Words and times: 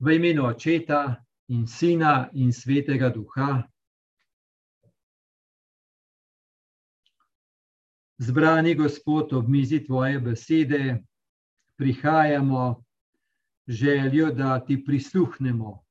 V 0.00 0.14
imenu 0.14 0.46
Očeta 0.46 1.26
in 1.48 1.66
Sina 1.66 2.30
in 2.32 2.52
Svetega 2.52 3.10
Duha. 3.10 3.68
Zbrani 8.18 8.74
Gospod, 8.74 9.32
ob 9.32 9.48
mizi 9.48 9.84
Tvoje 9.84 10.20
besede, 10.20 11.04
prihajamo 11.76 12.84
željo, 13.66 14.30
da 14.30 14.64
Ti 14.64 14.84
prisluhnemo 14.84 15.84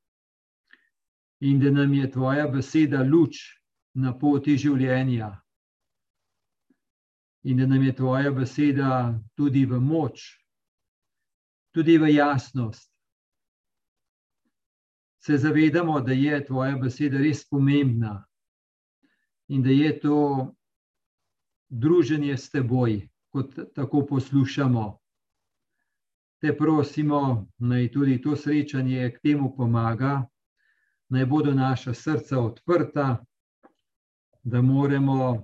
in 1.40 1.60
da 1.60 1.72
nam 1.72 1.94
je 1.94 2.12
Tvoja 2.12 2.48
beseda 2.48 3.04
luč 3.04 3.38
na 3.94 4.18
poti 4.18 4.58
življenja. 4.58 5.30
In 7.44 7.58
da 7.58 7.66
nam 7.66 7.84
je 7.84 7.96
Tvoja 7.96 8.32
beseda 8.32 9.20
tudi 9.36 9.66
v 9.66 9.80
moč, 9.80 10.24
tudi 11.72 11.98
v 11.98 12.10
jasnost. 12.16 12.97
Se 15.28 15.38
zavedamo, 15.38 16.00
da 16.02 16.12
je 16.12 16.46
Tvoja 16.46 16.78
beseda 16.80 17.20
res 17.20 17.42
pomembna 17.50 18.14
in 19.52 19.64
da 19.64 19.70
je 19.70 19.90
to 20.00 20.20
druženje 21.70 22.38
s 22.38 22.52
Teboj, 22.52 23.10
kot 23.36 23.58
tako 23.76 24.06
poslušamo. 24.08 24.86
Te 26.40 26.54
prosimo, 26.58 27.48
naj 27.58 27.92
tudi 27.92 28.22
to 28.22 28.36
srečanje 28.36 29.12
k 29.18 29.20
temu 29.20 29.52
pomaga, 29.58 30.24
naj 31.10 31.26
bodo 31.26 31.52
naša 31.52 31.94
srca 31.94 32.40
odprta, 32.40 33.20
da 34.44 34.62
moramo 34.62 35.44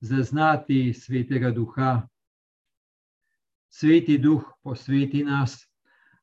zaznati 0.00 0.92
svetega 0.92 1.50
duha. 1.50 2.02
Sveti 3.72 4.18
duh, 4.18 4.44
posveti 4.62 5.24
nas, 5.24 5.71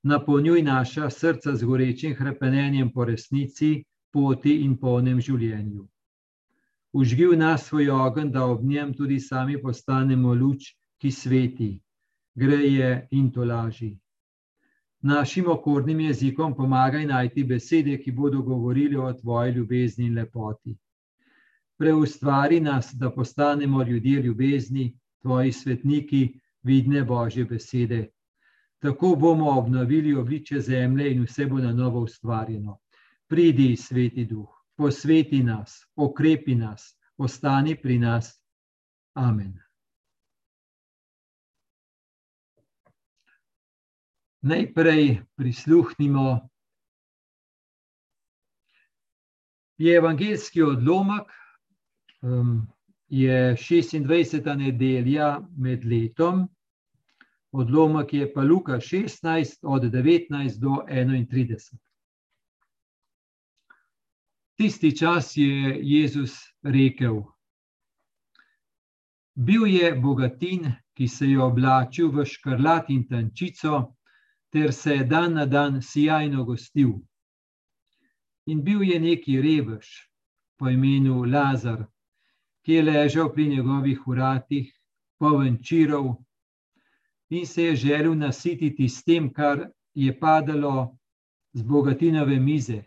napolnjuj 0.04 0.62
naša 0.62 1.10
srca 1.10 1.56
z 1.56 1.66
gorečim 1.66 2.16
krepenjem 2.16 2.92
po 2.94 3.06
resnici, 3.06 3.84
poti 4.12 4.56
in 4.66 4.78
polnem 4.78 5.22
življenju. 5.22 5.86
Užgi 6.94 7.26
v 7.30 7.38
nas 7.38 7.68
svoj 7.68 7.90
ogen, 7.94 8.32
da 8.32 8.46
ob 8.46 8.64
njem 8.64 8.94
tudi 8.94 9.20
sami 9.20 9.62
postanemo 9.62 10.34
luč, 10.34 10.74
ki 11.00 11.12
sveti, 11.12 11.72
greje 12.36 13.08
in 13.12 13.32
to 13.32 13.46
laži. 13.46 13.94
Našim 15.02 15.48
okornim 15.48 16.00
jezikom 16.00 16.56
pomagaj 16.56 17.06
najti 17.06 17.44
besede, 17.44 17.98
ki 17.98 18.12
bodo 18.12 18.42
govorili 18.42 18.98
o 18.98 19.14
tvoji 19.14 19.54
ljubezni 19.54 20.06
in 20.06 20.16
lepoti 20.16 20.76
preustvari 21.80 22.60
nas, 22.60 22.92
da 22.94 23.12
postanemo 23.12 23.84
ljudje 23.84 24.22
ljubezni, 24.22 24.98
tvoji 25.22 25.52
svetniki, 25.52 26.40
vidne 26.64 27.04
Božje 27.04 27.46
besede. 27.46 28.08
Tako 28.80 29.16
bomo 29.16 29.52
obnovili 29.60 30.16
obliče 30.16 30.60
zemlje 30.60 31.12
in 31.12 31.24
vse 31.24 31.46
bo 31.46 31.58
na 31.58 31.74
novo 31.74 32.00
ustvarjeno. 32.00 32.80
Pridi, 33.28 33.76
sveti 33.76 34.26
duh, 34.26 34.50
posveti 34.76 35.44
nas, 35.44 35.86
okrepi 35.96 36.56
nas, 36.56 36.96
ostani 37.18 37.76
pri 37.76 38.00
nas. 38.00 38.44
Amen. 39.14 39.60
Najprej 44.42 45.22
prisluhnimo. 45.36 46.50
Je 49.78 49.96
evangeljski 49.96 50.62
odlomek, 50.62 51.28
um, 52.22 52.68
je 53.08 53.56
26. 53.56 54.56
nedelja 54.56 55.40
med 55.58 55.86
letom, 55.86 56.48
odlomek 57.52 58.14
je 58.14 58.34
pa 58.34 58.42
Luka 58.42 58.80
16, 58.80 59.60
od 59.64 59.84
19 59.84 60.60
do 60.60 60.84
31. 60.88 61.78
Tisti 64.58 64.98
čas 64.98 65.38
je 65.38 65.80
Jezus 65.82 66.34
rekel: 66.64 67.24
Bil 69.36 69.68
je 69.68 69.96
bogatin, 69.96 70.74
ki 70.94 71.08
se 71.08 71.30
je 71.32 71.40
oblačil 71.40 72.12
v 72.12 72.26
škrlat 72.26 72.90
in 72.90 73.06
tančico, 73.08 73.96
ter 74.52 74.74
se 74.74 74.96
je 74.96 75.04
dan 75.04 75.34
na 75.34 75.46
dan 75.46 75.82
sjajno 75.82 76.44
gostil. 76.44 77.00
In 78.46 78.64
bil 78.64 78.84
je 78.84 79.00
neki 79.00 79.42
revež 79.42 79.88
po 80.58 80.68
imenu 80.68 81.24
Lazar, 81.24 81.86
ki 82.66 82.74
je 82.74 82.84
ležal 82.84 83.32
pri 83.34 83.48
njegovih 83.48 84.08
uratih, 84.08 84.74
poln 85.20 85.62
čirov, 85.64 86.18
in 87.30 87.46
se 87.46 87.64
je 87.64 87.76
želel 87.76 88.16
nasititi 88.16 88.90
s 88.90 89.04
tem, 89.04 89.34
kar 89.34 89.70
je 89.94 90.20
padalo 90.20 90.98
z 91.54 91.62
bogatinove 91.62 92.40
mize. 92.40 92.84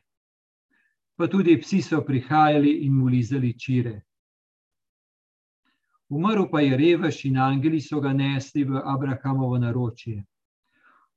Pa 1.16 1.28
tudi 1.28 1.60
psi 1.60 1.82
so 1.82 2.00
prihajali 2.04 2.70
in 2.86 2.94
mu 2.94 3.06
lizali 3.06 3.58
čire. 3.58 4.02
Umrl 6.08 6.48
pa 6.50 6.60
je 6.60 6.76
revež 6.76 7.24
in 7.24 7.38
angeli 7.38 7.80
so 7.80 8.00
ga 8.00 8.12
nesli 8.12 8.64
v 8.64 8.80
Abrahamovo 8.84 9.58
naročje. 9.58 10.24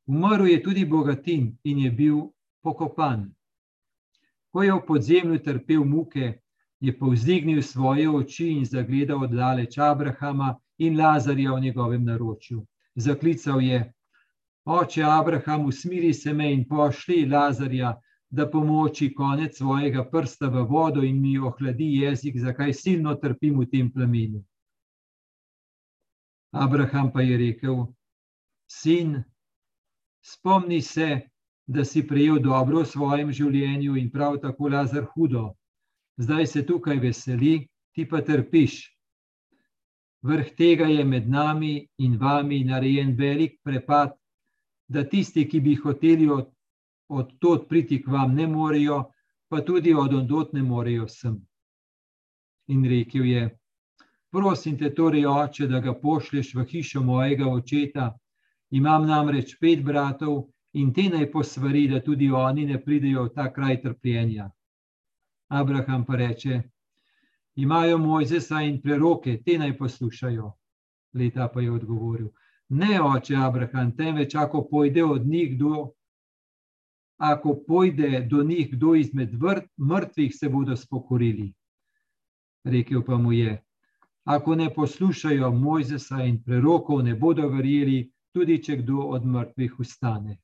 Umrl 0.07 0.47
je 0.47 0.62
tudi 0.63 0.86
bogatin 0.86 1.57
in 1.63 1.80
je 1.80 1.92
bil 1.92 2.22
pokopan. 2.63 3.31
Ko 4.52 4.63
je 4.63 4.74
v 4.74 4.86
podzemlju 4.88 5.40
trpel 5.44 5.84
muke, 5.84 6.40
je 6.80 6.94
povzdignil 7.00 7.62
svoje 7.62 8.09
oči 8.09 8.47
in 8.57 8.66
zagledal 8.66 9.24
oddaleč 9.24 9.78
Abrahama 9.78 10.56
in 10.78 10.97
Lazarja 10.97 11.53
v 11.53 11.62
njegovem 11.62 12.06
naročju. 12.06 12.66
Zaklical 12.95 13.61
je: 13.61 13.94
Oče 14.66 15.03
Abraham, 15.03 15.66
usmiri 15.66 16.13
se 16.13 16.33
me 16.33 16.53
in 16.53 16.67
pošli 16.67 17.25
Lazarja, 17.25 17.94
da 18.29 18.50
pomoči 18.51 19.13
konec 19.13 19.57
svojega 19.57 20.09
prsta 20.11 20.47
v 20.47 20.63
vodo 20.69 21.03
in 21.03 21.22
mi 21.22 21.38
ohladi 21.39 21.89
jezik, 22.01 22.39
zakaj 22.39 22.73
silno 22.73 23.16
trpim 23.16 23.59
v 23.59 23.69
tem 23.72 23.91
plamenu. 23.91 24.44
Abraham 26.51 27.11
pa 27.13 27.22
je 27.22 27.38
rekel: 27.38 27.85
Sin, 28.67 29.23
spomni 30.22 30.81
se, 30.81 31.22
da 31.67 31.85
si 31.85 32.07
prejel 32.07 32.39
dobro 32.39 32.81
v 32.81 32.89
svojem 32.89 33.31
življenju 33.31 33.95
in 33.97 34.09
prav 34.12 34.39
tako 34.41 34.69
Lazar 34.69 35.06
hudo 35.13 35.53
zdaj 36.17 36.47
se 36.47 36.66
tukaj 36.66 37.00
veseli, 37.00 37.67
ti 37.91 38.07
pa 38.09 38.22
trpiš. 38.22 38.94
Vrh 40.25 40.56
tega 40.58 40.86
je 40.90 41.03
med 41.06 41.28
nami 41.30 41.88
in 42.02 42.18
vami 42.18 42.63
narejen 42.63 43.13
velik 43.18 43.59
prepad, 43.63 44.16
da 44.88 45.03
tisti, 45.03 45.46
ki 45.50 45.59
bi 45.62 45.75
hoteli 45.75 46.30
od, 46.30 46.47
od 47.09 47.38
tod 47.40 47.68
priti 47.69 48.02
k 48.02 48.09
vam, 48.09 48.34
ne 48.36 48.47
morejo, 48.47 49.03
pa 49.50 49.62
tudi 49.62 49.94
od 49.94 50.13
ondot 50.13 50.53
ne 50.53 50.63
morejo 50.63 51.08
sem. 51.08 51.38
In 52.68 52.86
rekel 52.90 53.25
je: 53.25 53.44
Prosim 54.31 54.78
te, 54.78 54.90
torej, 54.94 55.25
oče, 55.25 55.68
da 55.68 55.80
ga 55.80 55.94
pošlješ 55.94 56.53
v 56.56 56.66
hišo 56.72 57.03
mojega 57.03 57.47
očeta. 57.47 58.09
Imam 58.72 59.06
namreč 59.07 59.57
pet 59.62 59.84
bratov 59.86 60.47
in 60.74 60.94
te 60.94 61.06
naj 61.09 61.30
posvari, 61.31 61.88
da 61.88 62.02
tudi 62.02 62.31
oni 62.31 62.66
ne 62.66 62.81
pridejo 62.81 63.28
v 63.30 63.34
ta 63.36 63.52
kraj 63.53 63.81
trpljenja. 63.81 64.50
Abraham 65.47 66.06
pa 66.06 66.16
reče: 66.16 66.62
Imajo 67.56 67.98
Mojzesa 67.98 68.62
in 68.62 68.82
preroke, 68.82 69.38
te 69.46 69.58
naj 69.58 69.78
poslušajo. 69.78 70.52
Leta 71.14 71.48
pa 71.54 71.62
je 71.62 71.72
odgovoril: 71.72 72.30
Ne, 72.70 73.02
oče 73.02 73.36
Abraham, 73.36 73.96
temveč 73.98 74.36
ako 74.36 74.68
pojde 74.72 75.04
od 75.04 75.28
njih 75.28 75.56
kdo, 75.56 75.92
ako 77.18 77.56
pojde 77.68 78.28
do 78.30 78.44
njih 78.44 78.74
kdo 78.74 78.96
izmed 78.96 79.36
vrt, 79.42 79.70
mrtvih, 79.78 80.36
se 80.36 80.50
bodo 80.50 80.76
spokorili. 80.76 81.54
Rekel 82.64 83.04
pa 83.04 83.18
mu 83.18 83.32
je: 83.32 83.64
Ako 84.24 84.56
ne 84.56 84.74
poslušajo 84.74 85.52
Mojzesa 85.52 86.24
in 86.24 86.44
prerokov, 86.44 87.04
ne 87.04 87.16
bodo 87.16 87.48
verjeli, 87.50 88.12
tudi 88.34 88.64
če 88.64 88.78
kdo 88.78 88.98
od 89.16 89.26
mrtvih 89.26 89.80
ustane. 89.80 90.38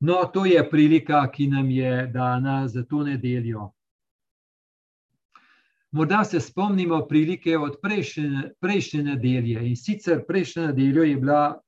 No, 0.00 0.24
to 0.32 0.44
je 0.44 0.70
prilika, 0.70 1.24
ki 1.32 1.46
nam 1.48 1.70
je 1.70 2.06
dana 2.06 2.68
za 2.68 2.82
to 2.84 3.02
nedeljo. 3.02 3.70
Morda 5.90 6.24
se 6.24 6.40
spomnimo 6.40 7.06
prilike 7.08 7.58
od 7.58 7.78
prejšnje, 7.82 8.50
prejšnje 8.60 9.02
nedelje. 9.02 9.68
In 9.68 9.76
sicer 9.76 10.24
prejšnjo 10.28 10.66
nedeljo 10.66 11.02
je 11.02 11.16
bila 11.16 11.60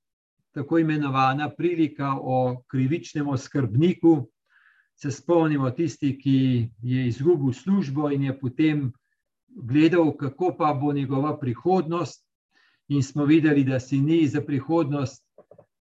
tako 0.53 0.79
imenovana 0.79 1.51
prilika 1.51 2.13
o 2.21 2.63
krivičnem 2.67 3.37
skrbniku. 3.37 4.29
Se 4.95 5.11
spomnimo 5.11 5.71
tisti, 5.71 6.19
ki 6.19 6.69
je 6.83 7.07
izgubil 7.07 7.53
službo 7.53 8.11
in 8.11 8.23
je 8.23 8.41
potem 8.41 8.93
gledal, 9.47 10.13
kako 10.17 10.55
pa 10.59 10.75
bo 10.75 10.93
njegova 10.93 11.39
prihodnost. 11.39 12.27
In 12.89 13.03
smo 13.03 13.25
videli, 13.25 13.65
da 13.65 13.81
si 13.81 14.01
ni 14.01 14.27
za 14.27 14.41
prihodnost 14.41 15.25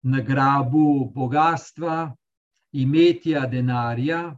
nagrabil 0.02 1.10
bogatstva, 1.14 2.14
imetja 2.72 3.46
denarja, 3.46 4.36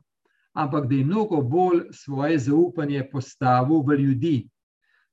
ampak 0.53 0.89
da 0.89 0.95
je 0.95 1.05
mnogo 1.05 1.43
bolj 1.43 1.83
svoje 1.93 2.39
zaupanje 2.39 3.09
postavil 3.13 3.83
v 3.87 3.99
ljudi. 4.03 4.37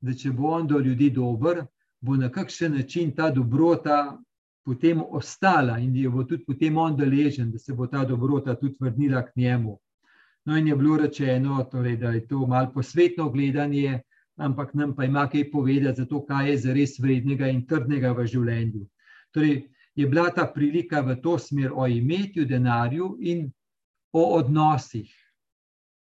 Da 0.01 0.13
če 0.13 0.31
bo 0.31 0.51
on 0.57 0.67
do 0.67 0.79
ljudi 0.79 1.09
dober, 1.09 1.63
bo 2.01 2.15
na 2.15 2.29
kakšen 2.29 2.75
način 2.77 3.15
ta 3.15 3.31
dobrota 3.31 4.17
potem 4.65 5.01
ostala 5.01 5.77
in 5.79 5.95
jo 5.95 6.11
bo 6.11 6.23
tudi 6.23 6.43
potem 6.45 6.77
on 6.77 6.97
deležen, 6.97 7.51
da 7.51 7.59
se 7.59 7.73
bo 7.73 7.87
ta 7.87 8.05
dobrota 8.05 8.55
tudi 8.55 8.77
vrnila 8.79 9.21
k 9.25 9.35
njemu. 9.35 9.77
No, 10.45 10.57
in 10.57 10.67
je 10.67 10.75
bilo 10.75 10.97
rečeno, 10.97 11.63
torej, 11.71 11.97
da 11.97 12.11
je 12.11 12.27
to 12.27 12.45
malo 12.47 12.71
posvetno 12.73 13.29
gledanje, 13.29 14.01
ampak 14.37 14.73
nam 14.73 14.95
pa 14.95 15.05
ima 15.05 15.27
kaj 15.29 15.51
povedati 15.51 16.01
za 16.01 16.05
to, 16.05 16.25
kaj 16.25 16.49
je 16.49 16.57
zares 16.57 16.99
vrednega 16.99 17.47
in 17.47 17.65
trdnega 17.65 18.11
v 18.13 18.25
življenju. 18.25 18.85
Torej, 19.33 19.63
je 19.95 20.07
bila 20.07 20.29
ta 20.29 20.45
prilika 20.53 21.01
v 21.01 21.15
to 21.21 21.37
smer 21.39 21.71
o 21.73 21.87
imetju, 21.87 22.45
denarju 22.45 23.15
in 23.19 23.51
o 24.11 24.23
odnosih, 24.37 25.11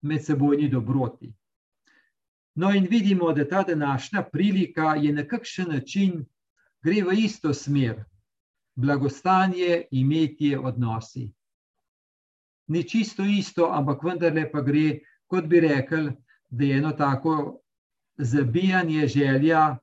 medsebojni 0.01 0.69
dobroti. 0.69 1.33
No, 2.55 2.73
in 2.73 2.87
vidimo, 2.89 3.33
da 3.33 3.47
ta 3.47 3.63
današnja 3.63 4.23
prilika 4.31 4.95
je 4.95 5.13
na 5.13 5.23
kakšen 5.27 5.67
način 5.69 6.25
gre 6.83 7.03
v 7.03 7.13
isto 7.23 7.53
smer, 7.53 8.03
blagostanje, 8.75 9.83
imetje, 9.91 10.59
odnosi. 10.59 11.31
Ni 12.67 12.83
čisto 12.83 13.23
isto, 13.23 13.69
ampak 13.71 14.03
vendarle 14.03 14.51
pa 14.51 14.61
gre, 14.61 14.99
kot 15.27 15.45
bi 15.45 15.59
rekel, 15.59 16.09
da 16.49 16.65
je 16.65 16.77
eno 16.77 16.91
tako 16.91 17.61
zabijanje 18.17 19.07
želja, 19.07 19.77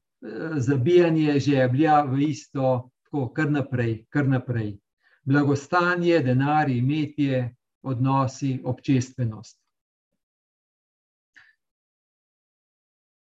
zabijanje 0.57 1.39
žeblja 1.41 2.03
v 2.03 2.21
isto, 2.29 2.91
tako 3.15 3.33
kar 3.33 3.51
naprej, 3.51 4.07
kar 4.11 4.27
naprej. 4.29 4.79
Blagostanje, 5.23 6.19
denar, 6.19 6.71
imetje, 6.71 7.55
odnosi, 7.83 8.61
občestvenost. 8.65 9.59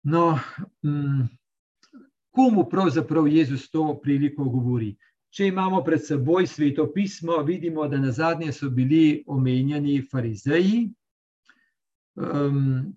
No, 0.02 0.38
komu 2.31 2.64
pravzaprav 2.70 3.29
Jezus 3.29 3.70
to 3.70 4.00
priliko 4.02 4.44
govori? 4.44 4.96
Če 5.31 5.49
imamo 5.49 5.81
pred 5.85 6.05
seboj 6.05 6.46
sveto 6.46 6.87
pismo, 6.93 7.43
vidimo, 7.43 7.88
da 7.88 7.96
na 7.96 8.12
zadnje 8.12 8.52
so 8.52 8.70
bili 8.70 9.25
omenjeni 9.26 10.02
farizeji. 10.11 10.93
Um, 12.14 12.93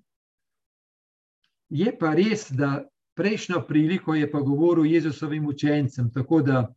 je 1.69 1.97
pa 1.99 2.13
res, 2.13 2.51
da 2.51 2.83
prejšnjo 3.15 3.63
priliko 3.67 4.15
je 4.15 4.31
pa 4.31 4.39
govoril 4.39 4.85
Jezusovim 4.85 5.47
učencem, 5.47 6.11
tako 6.11 6.41
da 6.41 6.67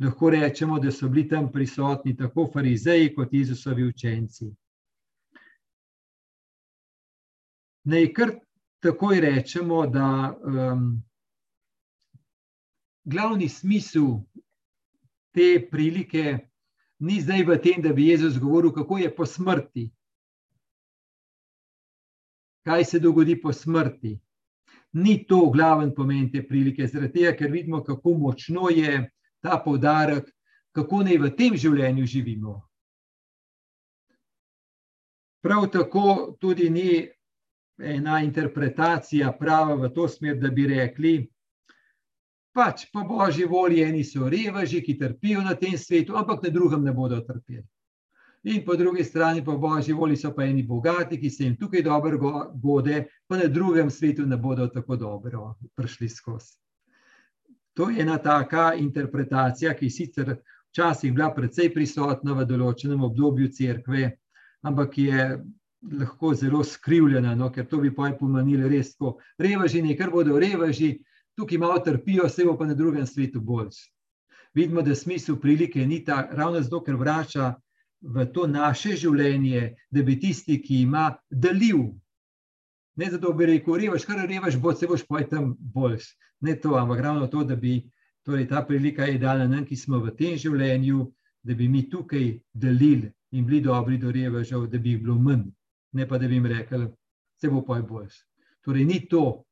lahko 0.00 0.30
rečemo, 0.30 0.78
da 0.78 0.90
so 0.92 1.08
bili 1.08 1.28
tam 1.28 1.52
prisotni 1.52 2.16
tako 2.16 2.48
farizeji 2.52 3.14
kot 3.14 3.32
Jezusovi 3.32 3.84
učenci. 3.84 4.50
Naj 7.84 8.12
kar 8.12 8.32
takoj 8.80 9.20
rečemo, 9.20 9.86
da 9.86 10.36
um, 10.44 11.02
glavni 13.04 13.48
smisel 13.48 14.20
te 15.34 15.68
prilike 15.70 16.38
ni 16.98 17.20
zdaj 17.20 17.44
v 17.44 17.56
tem, 17.62 17.82
da 17.82 17.92
bi 17.92 18.08
Jezus 18.08 18.38
govoril, 18.38 18.72
kako 18.72 18.98
je 18.98 19.14
po 19.16 19.26
smrti. 19.26 19.90
Kaj 22.64 22.84
se 22.84 22.98
dogodi 23.00 23.40
po 23.40 23.52
smrti? 23.52 24.18
Ni 24.92 25.24
to 25.26 25.50
glaven 25.50 25.94
pomen 25.94 26.28
te 26.32 26.42
prilike, 26.48 26.86
zaradi 26.86 27.12
tega, 27.20 27.32
ker 27.36 27.50
vidimo, 27.50 27.80
kako 27.84 28.14
močno 28.18 28.68
je 28.68 29.10
ta 29.42 29.58
poudarek, 29.64 30.28
kako 30.72 31.02
naj 31.06 31.18
v 31.18 31.30
tem 31.36 31.56
življenju 31.56 32.06
živimo. 32.06 32.60
Prav 35.40 35.66
tako 35.72 36.36
tudi 36.40 36.68
ni 36.70 37.08
ena 37.80 38.20
interpretacija 38.20 39.32
prava 39.32 39.74
v 39.74 39.88
to 39.94 40.08
smer, 40.08 40.36
da 40.36 40.50
bi 40.52 40.66
rekli, 40.68 41.14
pač 42.52 42.86
po 42.92 43.04
božji 43.08 43.46
volji, 43.48 43.82
eni 43.82 44.04
so 44.04 44.28
reveži, 44.28 44.82
ki 44.84 44.98
trpijo 44.98 45.40
na 45.40 45.54
tem 45.56 45.78
svetu, 45.78 46.16
ampak 46.16 46.42
na 46.44 46.50
drugem 46.52 46.84
ne 46.84 46.92
bodo 46.92 47.20
trpeli. 47.24 47.66
In 48.42 48.64
po 48.64 48.76
drugi 48.76 49.04
strani, 49.04 49.44
po 49.44 49.56
božji 49.58 49.94
volji, 49.96 50.16
so 50.16 50.32
pa 50.36 50.44
eni 50.44 50.62
bogati, 50.62 51.20
ki 51.20 51.30
se 51.30 51.44
jim 51.44 51.56
tukaj 51.56 51.82
dobro 51.82 52.18
gode, 52.54 53.04
pa 53.28 53.36
na 53.36 53.48
drugem 53.48 53.90
svetu 53.90 54.26
ne 54.26 54.36
bodo 54.36 54.68
tako 54.68 54.96
dobro 54.96 55.54
prišli 55.76 56.08
skozi. 56.08 56.56
To 57.78 57.90
je 57.90 58.02
ena 58.02 58.18
taka 58.18 58.74
interpretacija, 58.74 59.74
ki 59.74 59.90
sicer 59.90 60.34
včasih 60.70 61.14
bila 61.14 61.30
precej 61.34 61.72
prisotna 61.74 62.34
v 62.38 62.46
določenem 62.46 63.02
obdobju 63.06 63.50
cerkve, 63.54 64.10
ampak 64.66 64.98
je 64.98 65.30
lahko 66.00 66.34
zelo 66.34 66.64
skrivljena, 66.64 67.34
no, 67.34 67.50
ker 67.52 67.66
to 67.66 67.80
bi 67.80 67.92
pomenili 67.94 68.68
res 68.68 68.94
tako. 68.94 69.18
Reveži, 69.38 69.82
nekaj 69.82 70.10
bodo 70.12 70.38
reveži, 70.38 70.98
tukaj 71.38 71.58
malo 71.58 71.78
trpijo, 71.84 72.28
vse 72.28 72.44
bo 72.44 72.56
pa 72.58 72.66
na 72.68 72.74
drugem 72.74 73.06
svetu 73.06 73.40
bolj. 73.40 73.72
Vidimo, 74.54 74.82
da 74.82 74.94
smisel 74.94 75.38
prilike 75.40 75.86
ni 75.86 76.04
ta, 76.04 76.28
ravno 76.32 76.60
zato, 76.60 76.82
ker 76.84 76.98
vrača 76.98 77.54
v 78.00 78.26
to 78.34 78.46
naše 78.46 78.96
življenje, 78.96 79.74
da 79.90 80.02
bi 80.02 80.18
tisti, 80.20 80.58
ki 80.62 80.82
ima, 80.82 81.10
delil. 81.30 81.90
Ne 82.96 83.10
zato, 83.10 83.32
bi 83.32 83.46
rekel, 83.46 83.78
revaš, 83.78 84.04
kar 84.04 84.24
revaš, 84.26 84.58
bo 84.58 84.74
se 84.74 84.88
boš 84.90 85.06
pojdi 85.08 85.30
tam 85.30 85.54
bolj. 85.58 86.02
Ne 86.40 86.56
to, 86.60 86.74
ampak 86.76 87.00
ravno 87.00 87.26
to, 87.26 87.44
da 87.44 87.56
bi 87.56 87.80
torej, 88.24 88.48
ta 88.48 88.62
prilika 88.66 89.04
je 89.04 89.18
dala 89.18 89.46
nam, 89.48 89.64
ki 89.64 89.76
smo 89.76 90.00
v 90.00 90.14
tem 90.16 90.36
življenju, 90.38 91.04
da 91.42 91.54
bi 91.54 91.68
mi 91.68 91.86
tukaj 91.90 92.32
delili 92.52 93.10
in 93.32 93.46
bili 93.46 93.60
dobri 93.64 93.98
do 93.98 94.10
revažev, 94.12 94.66
da 94.70 94.78
bi 94.78 94.96
jih 94.96 95.02
bilo 95.04 95.16
manj, 95.18 95.46
ne 95.92 96.06
pa 96.08 96.18
da 96.18 96.28
bi 96.28 96.36
jim 96.36 96.46
rekli, 96.46 96.88
se 97.40 97.48
bo 97.48 97.62
pojdi 97.64 97.86
bolj. 97.88 98.10
Torej, 98.64 98.84
ni 98.84 99.00
to, 99.08 99.44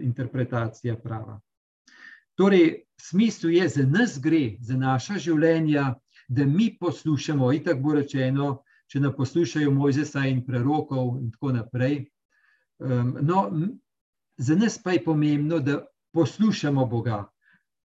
interpretacija 0.00 0.96
prava. 1.00 1.38
Torej, 2.36 2.82
smisel 3.00 3.50
je, 3.50 3.68
za 3.68 3.86
nas 3.86 4.18
gre, 4.20 4.56
za 4.60 4.76
naša 4.76 5.18
življenja, 5.18 5.94
da 6.28 6.44
mi 6.46 6.72
poslušamo, 6.80 7.52
in 7.52 7.64
tako 7.64 7.80
bo 7.80 7.94
rečeno, 8.00 8.50
če 8.88 9.00
ne 9.00 9.12
poslušajo 9.16 9.70
Mojzesa 9.72 10.26
in 10.28 10.42
prerokov, 10.44 11.16
in 11.20 11.30
tako 11.32 11.52
naprej. 11.56 12.04
Um, 12.82 13.16
no, 13.20 13.44
za 14.36 14.56
nas 14.56 14.78
pa 14.82 14.96
je 14.96 15.04
pomembno, 15.04 15.60
da 15.60 15.78
poslušamo 16.12 16.86
Boga. 16.86 17.24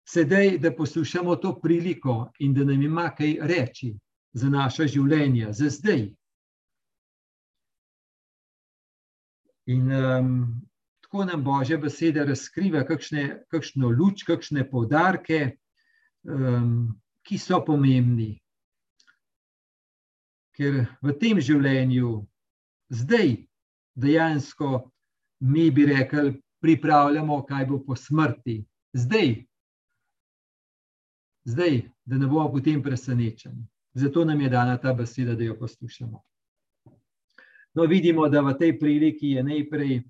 Sedaj, 0.07 0.57
da 0.57 0.75
poslušamo 0.75 1.35
to 1.35 1.59
priliko 1.61 2.31
in 2.39 2.53
da 2.53 2.63
nam 2.63 2.81
ima 2.81 3.09
kaj 3.17 3.37
reči 3.41 3.95
za 4.33 4.49
naša 4.49 4.87
življenja, 4.87 5.51
za 5.51 5.69
zdaj. 5.69 6.09
In 9.65 9.91
um, 9.91 10.61
tako 11.01 11.25
nam 11.25 11.43
Božja 11.43 11.77
beseda 11.81 12.25
razkriva 12.25 12.83
kakšne, 12.85 13.45
kakšno 13.49 13.89
luč, 13.89 14.23
kakšne 14.27 14.67
poudarke, 14.69 15.57
um, 16.23 16.93
ki 17.25 17.39
so 17.41 17.63
pomembni. 17.65 18.35
Ker 20.55 20.85
v 21.01 21.15
tem 21.19 21.41
življenju, 21.41 22.19
zdaj, 22.93 23.33
dejansko 23.97 24.85
mi 25.41 25.71
bi 25.71 25.87
rekli, 25.89 26.35
pripravljamo, 26.61 27.43
kaj 27.45 27.65
bo 27.65 27.79
po 27.83 27.95
smrti. 27.95 28.63
Zdaj, 28.93 29.35
zdaj 31.43 31.81
da 32.05 32.17
ne 32.17 32.27
bomo 32.27 32.51
potem 32.51 32.83
presenečeni. 32.83 33.67
Zato 33.93 34.25
nam 34.25 34.41
je 34.41 34.49
dana 34.49 34.77
ta 34.77 34.93
beseda, 34.93 35.35
da 35.35 35.43
jo 35.43 35.55
poslušamo. 35.59 36.21
No, 37.73 37.83
vidimo, 37.83 38.29
da 38.29 38.41
v 38.41 38.53
tej 38.57 38.79
priliki 38.79 39.35
je 39.35 39.43
najprej 39.43 40.03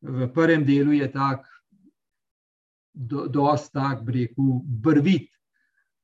v 0.00 0.28
prvem 0.32 0.64
delu 0.64 0.92
je 0.92 1.08
tak, 1.12 1.46
do, 2.94 3.26
dost 3.28 3.72
tak, 3.72 4.04
breku, 4.04 4.62
brvit 4.64 5.30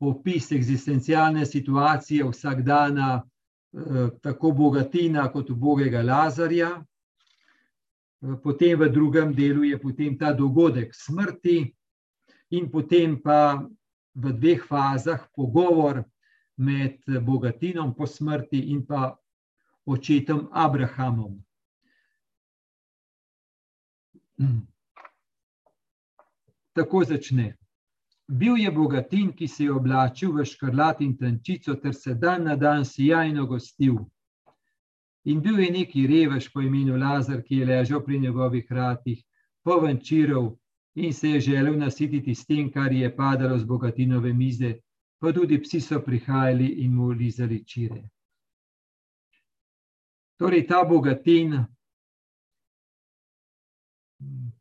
opis 0.03 0.51
eksistencialne 0.53 1.47
situacije 1.47 2.25
vsakdana, 2.27 3.23
eh, 3.23 4.09
tako 4.23 4.51
bogatina 4.53 5.29
kot 5.33 5.51
ubogega 5.51 6.03
Lazarja. 6.03 6.83
Eh, 8.23 8.37
potem 8.43 8.79
v 8.79 8.89
drugem 8.89 9.35
delu 9.35 9.65
je 9.65 9.79
potem 9.79 10.17
ta 10.17 10.33
dogodek 10.33 10.95
smrti 10.95 11.75
in 12.51 12.71
potem 12.71 13.19
pa 13.19 13.59
v 14.15 14.33
dveh 14.33 14.63
fazah 14.63 15.27
pogovor 15.35 16.05
med 16.57 16.99
bogatinom 17.07 17.95
po 17.95 18.07
smrti 18.07 18.71
in 18.71 18.87
pa 18.87 19.17
očetom 19.87 20.49
Abrahamom. 20.53 21.43
Tako 26.77 27.05
začne. 27.05 27.57
Bil 28.29 28.57
je 28.57 28.71
bogatin, 28.71 29.33
ki 29.33 29.49
se 29.49 29.65
je 29.65 29.73
oblačil 29.73 30.33
v 30.33 30.45
škrlat 30.47 31.01
in 31.03 31.17
tančico, 31.19 31.75
ter 31.75 31.95
se 31.95 32.15
dan 32.15 32.45
na 32.45 32.57
dan 32.57 32.85
sijajno 32.85 33.47
gostil. 33.47 34.12
In 35.25 35.41
bil 35.41 35.61
je 35.61 35.71
neki 35.71 36.07
revež 36.07 36.49
po 36.53 36.61
imenu 36.61 36.97
Lazar, 36.99 37.43
ki 37.43 37.63
je 37.63 37.67
ležal 37.67 38.03
pri 38.05 38.19
njegovih 38.19 38.67
kratih, 38.67 39.23
poven 39.63 40.01
čirov 40.01 40.57
in 40.95 41.13
se 41.13 41.29
je 41.29 41.41
želel 41.41 41.79
nasititi 41.79 42.35
s 42.35 42.47
tem, 42.47 42.71
kar 42.73 42.93
je 42.93 43.17
padalo 43.17 43.59
z 43.59 43.65
bogatinove 43.65 44.33
mize, 44.33 44.75
pa 45.21 45.33
tudi 45.33 45.61
psi 45.63 45.81
so 45.81 46.01
prihajali 46.03 46.67
in 46.85 46.95
mu 46.95 47.11
lizali 47.11 47.65
čire. 47.65 48.03
Torej, 50.37 50.67
ta 50.67 50.85
bogatin 50.85 51.65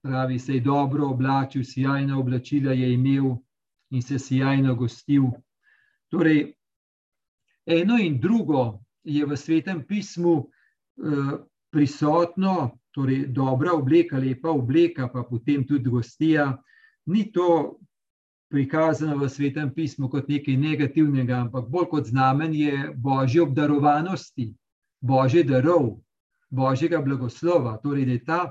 pravi, 0.02 0.40
se 0.40 0.54
je 0.54 0.62
dobro 0.62 1.08
oblačil, 1.08 1.64
sjajna 1.64 2.20
oblačila 2.20 2.74
je 2.74 2.94
imel 2.94 3.36
in 3.90 4.02
se 4.02 4.20
sjajno 4.20 4.76
gostil. 4.76 5.24
Torej, 6.10 6.54
eno 7.66 7.98
in 7.98 8.20
drugo 8.20 8.80
je 9.04 9.26
v 9.26 9.38
svetem 9.38 9.84
pismu 9.88 10.36
eh, 10.44 11.38
prisotno, 11.72 12.78
torej 12.92 13.28
dobra 13.32 13.74
obleka, 13.74 14.20
lepa 14.20 14.52
obleka, 14.52 15.08
pa 15.08 15.24
potem 15.24 15.64
tudi 15.68 15.90
gostija. 15.90 16.58
Ni 17.06 17.32
to 17.32 17.80
prikazano 18.52 19.16
v 19.18 19.30
svetem 19.30 19.72
pismu 19.74 20.10
kot 20.12 20.28
nekaj 20.28 20.58
negativnega, 20.60 21.48
ampak 21.48 21.70
bolj 21.72 21.88
kot 21.88 22.12
znamenje 22.12 22.92
božje 22.96 23.42
obdarovanosti, 23.42 24.52
božje 25.00 25.44
darov, 25.48 26.04
božjega 26.52 27.00
blagoslova. 27.02 27.80
Torej, 27.80 28.06
da 28.06 28.12
je 28.12 28.24
ta 28.26 28.42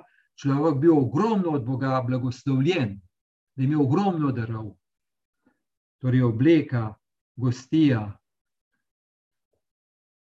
človek 0.40 0.80
bil 0.80 0.96
ogromno 0.96 1.52
od 1.60 1.64
Boga 1.64 2.00
blagoslovljen, 2.00 2.96
da 3.56 3.62
je 3.62 3.68
imel 3.68 3.84
ogromno 3.84 4.32
darov. 4.32 4.72
Torej, 6.00 6.22
obleka, 6.22 6.94
gostija. 7.36 8.19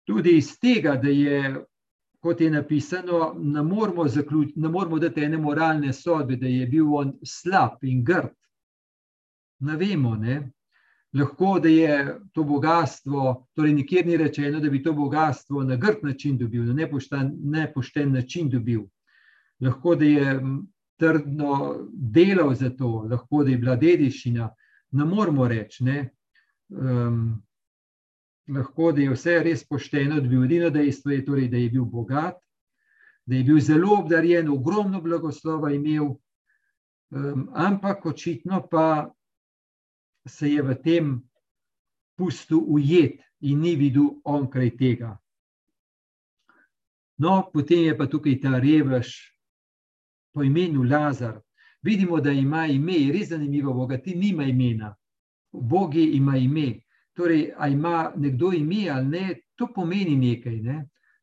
Tudi 0.06 0.36
iz 0.36 0.58
tega, 0.58 0.96
da 0.96 1.08
je, 1.08 1.64
kot 2.20 2.40
je 2.40 2.50
napisano, 2.50 3.34
ne 3.38 3.62
moramo, 3.62 4.08
zaključ, 4.08 4.56
ne 4.56 4.68
moramo 4.68 4.98
dati 4.98 5.22
ene 5.24 5.38
moralne 5.38 5.92
sodbe, 5.92 6.36
da 6.36 6.46
je 6.46 6.66
bil 6.66 6.94
on 6.94 7.12
slab 7.24 7.84
in 7.84 8.04
grd. 8.04 8.34
Ne 9.60 9.76
vemo, 9.76 10.16
ne? 10.16 10.42
lahko 11.12 11.58
da 11.60 11.68
je 11.68 12.18
to 12.32 12.42
bogatstvo, 12.44 13.46
torej 13.54 13.74
nikjer 13.76 14.06
ni 14.06 14.16
rečeno, 14.16 14.60
da 14.60 14.70
bi 14.70 14.82
to 14.82 14.94
bogatstvo 14.96 15.62
na 15.62 15.76
grd 15.76 16.00
način 16.02 16.38
dobil, 16.38 16.64
na 16.64 16.72
nepošten, 16.72 17.34
nepošten 17.52 18.12
način 18.12 18.48
dobil 18.50 18.86
lahko 19.62 19.94
da 19.94 20.04
je 20.04 20.40
trdno 20.96 21.76
delal 21.92 22.54
za 22.54 22.70
to, 22.70 23.06
lahko 23.10 23.44
da 23.44 23.50
je 23.50 23.58
bila 23.58 23.76
dediščina, 23.76 24.50
ne 24.90 25.04
moramo 25.04 25.48
reči. 25.48 25.84
Ne? 25.84 26.10
Um, 26.68 27.42
lahko 28.48 28.92
da 28.92 29.02
je 29.02 29.12
vse 29.12 29.38
res 29.44 29.64
pošteno, 29.68 30.20
da 30.20 30.28
bi 30.28 30.40
edino 30.44 30.70
dejstvo 30.70 31.12
je, 31.12 31.24
torej, 31.24 31.48
da 31.48 31.56
je 31.56 31.70
bil 31.70 31.84
bogat, 31.84 32.38
da 33.26 33.36
je 33.36 33.44
bil 33.44 33.60
zelo 33.60 33.98
obdarjen, 34.00 34.48
ogromno 34.50 35.00
blagoslova 35.00 35.72
imel, 35.72 36.14
um, 37.10 37.48
ampak 37.54 38.06
očitno 38.06 38.66
pa 38.70 39.12
se 40.26 40.52
je 40.52 40.62
v 40.62 40.74
tem 40.82 41.12
pustu 42.18 42.58
ujet 42.58 43.20
in 43.40 43.60
ni 43.60 43.76
videl 43.76 44.10
onkraj 44.24 44.76
tega. 44.76 45.16
No, 47.18 47.50
potem 47.52 47.86
je 47.86 47.96
pa 47.98 48.06
tukaj 48.06 48.40
ta 48.42 48.58
revež, 48.58 49.10
po 50.34 50.42
imenu 50.42 50.82
Lazar. 50.82 51.40
Vidimo, 51.82 52.20
da 52.20 52.32
ima 52.32 52.66
ime, 52.66 53.12
res 53.12 53.28
zanimivo, 53.28 53.74
bogati 53.74 54.14
nima 54.14 54.44
imena. 54.44 54.94
Bog 55.52 55.94
ima 55.94 56.36
ime. 56.38 56.80
Torej, 57.16 57.52
ali 57.56 57.72
ima 57.72 58.12
nekdo 58.16 58.52
ime 58.52 58.88
ali 58.90 59.08
ne, 59.08 59.34
to 59.56 59.68
pomeni 59.74 60.16
nekaj. 60.16 60.56
Ne? 60.62 60.78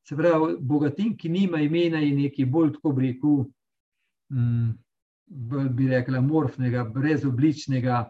Se 0.06 0.16
pravi, 0.16 0.56
bogatin, 0.60 1.16
ki 1.18 1.30
nima 1.30 1.62
imena, 1.62 2.00
je 2.00 2.14
nekaj 2.16 2.46
bolj 2.46 2.74
tako 2.78 2.94
rekel, 2.98 3.44
mm, 4.34 4.70
bi 5.76 5.88
rekla, 5.88 6.22
morfnega, 6.22 6.84
brezobličnega, 6.94 8.04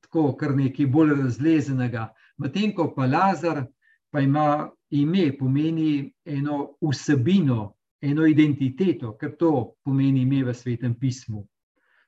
tako 0.00 0.34
kar 0.38 0.54
nekaj 0.56 0.86
bolj 0.86 1.14
razlezenega. 1.22 2.08
Medtem 2.38 2.74
ko 2.74 2.92
pa 2.94 3.06
Lazar 3.06 3.64
pa 4.10 4.20
ima 4.20 4.70
ime, 4.90 5.30
pomeni 5.38 6.12
eno 6.24 6.76
vsebino, 6.82 7.74
eno 8.00 8.26
identiteto, 8.26 9.16
ker 9.18 9.36
to 9.38 9.74
pomeni 9.84 10.22
ime 10.22 10.44
v 10.44 10.54
svetem 10.54 10.94
pismu. 10.98 11.44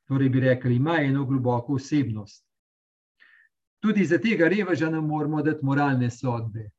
Torej, 0.09 0.29
bi 0.29 0.41
rekli, 0.41 0.77
ima 0.77 0.99
eno 1.03 1.25
globoko 1.27 1.75
osebnost. 1.79 2.45
Tudi 3.83 4.05
za 4.07 4.19
tega 4.19 4.49
reveža 4.49 4.91
ne 4.91 5.01
moramo 5.01 5.43
dati 5.43 5.65
moralne 5.65 6.11
sodbe. 6.11 6.71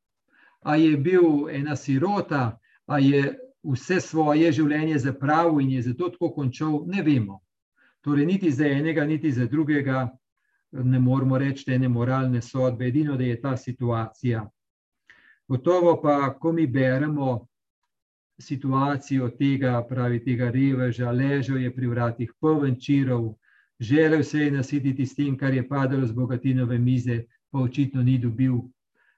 A 0.61 0.75
je 0.75 0.97
bil 0.97 1.49
ena 1.51 1.75
sirota, 1.75 2.59
a 2.87 2.99
je 2.99 3.33
vse 3.63 3.99
svoje 3.99 4.51
življenje 4.51 4.99
zapravil 4.99 5.59
in 5.59 5.73
je 5.77 5.81
zato 5.89 6.09
tako 6.09 6.31
končal, 6.31 6.83
ne 6.87 7.03
vemo. 7.03 7.41
Torej, 8.03 8.25
niti 8.25 8.51
za 8.51 8.67
enega, 8.67 9.05
niti 9.05 9.31
za 9.31 9.45
drugega 9.45 10.09
ne 10.71 10.99
moramo 10.99 11.37
reči 11.37 11.71
ene 11.71 11.87
moralne 11.87 12.41
sodbe, 12.41 12.87
edino 12.87 13.17
da 13.17 13.23
je 13.23 13.41
ta 13.41 13.57
situacija. 13.57 14.47
Gotovo 15.47 16.01
pa, 16.01 16.33
ko 16.39 16.51
mi 16.51 16.67
beremo 16.67 17.47
situacijo 18.39 19.29
tega, 19.37 19.83
pravi 19.89 20.23
tega 20.23 20.49
reveža, 20.51 21.11
ležal 21.11 21.61
je 21.61 21.75
pri 21.75 21.87
vratih 21.87 22.31
poln 22.39 22.79
čirov, 22.79 23.33
želel 23.79 24.23
se 24.23 24.39
je 24.39 24.51
nasititi 24.51 25.05
s 25.05 25.15
tem, 25.15 25.37
kar 25.37 25.53
je 25.53 25.67
padalo 25.67 26.07
z 26.07 26.11
bogatinove 26.11 26.77
mize, 26.77 27.23
pa 27.51 27.59
očitno 27.59 28.03
ni 28.03 28.17
dobil. 28.17 28.53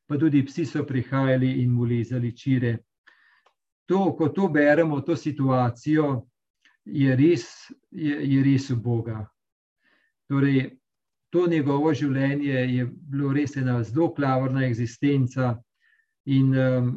Pa 0.07 0.17
tudi 0.17 0.45
psi 0.45 0.65
so 0.65 0.83
prihajali 0.85 1.51
in 1.63 1.71
mu 1.71 1.85
lezali 1.85 2.31
čire. 2.37 2.77
To, 3.85 4.15
ko 4.17 4.29
to 4.29 4.47
beremo, 4.47 5.01
to 5.01 5.15
situacijo, 5.15 6.25
je 6.85 7.15
res, 7.15 7.45
je, 7.91 8.17
je 8.33 8.43
res 8.43 8.69
v 8.69 8.75
Boga. 8.81 9.25
Torej, 10.29 10.77
to 11.29 11.47
njegovo 11.47 11.93
življenje 11.93 12.53
je 12.77 12.85
bilo 12.85 13.33
res 13.33 13.57
ena 13.57 13.81
zelo 13.83 14.11
klavrna 14.15 14.65
eksistenca 14.65 15.55
in 16.25 16.53
um, 16.55 16.91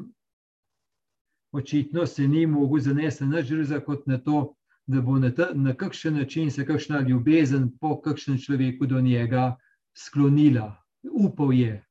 očitno 1.53 2.07
se 2.07 2.29
ni 2.29 2.47
mogel 2.47 2.81
zanesti 2.81 3.27
na 3.27 3.43
žrza 3.43 3.81
kot 3.85 4.07
na 4.07 4.19
to, 4.19 4.55
da 4.89 5.01
bo 5.01 5.19
na, 5.19 5.31
ta, 5.35 5.51
na 5.55 5.75
kakšen 5.77 6.17
način 6.17 6.51
se 6.51 6.65
kakšna 6.67 7.01
ljubezen 7.01 7.69
po 7.81 8.01
kakšnem 8.01 8.39
človeku 8.39 8.87
do 8.87 9.01
njega 9.01 9.57
sklonila. 9.97 10.73
Upal 11.13 11.53
je, 11.53 11.85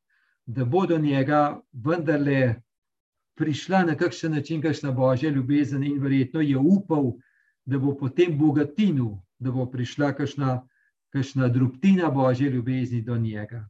da 0.45 0.65
bo 0.65 0.85
do 0.85 0.97
njega 0.97 1.59
vendarle 1.73 2.55
prišla 3.37 3.83
na 3.83 3.95
kakšen 3.95 4.31
način 4.31 4.61
kakšna 4.61 4.91
božja 4.91 5.29
ljubezen 5.29 5.83
in 5.83 6.01
verjetno 6.01 6.41
je 6.41 6.57
upal, 6.57 7.13
da 7.65 7.77
bo 7.79 7.93
potem 7.97 8.37
bogatinu, 8.37 9.21
da 9.39 9.51
bo 9.51 9.65
prišla 9.71 10.13
kakšna, 10.13 10.61
kakšna 11.13 11.47
drobtina 11.47 12.09
božje 12.09 12.49
ljubezni 12.49 13.01
do 13.01 13.17
njega. 13.17 13.67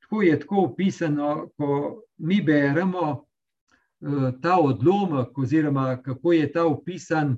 Tako 0.00 0.22
je 0.22 0.40
tako 0.40 0.64
opisano, 0.64 1.48
ko 1.56 2.02
mi 2.18 2.42
beremo, 2.42 3.24
Eh, 4.02 4.32
ta 4.42 4.58
odlomek, 4.58 5.38
oziroma 5.38 6.02
kako 6.02 6.32
je 6.32 6.52
ta 6.52 6.64
opisan, 6.66 7.36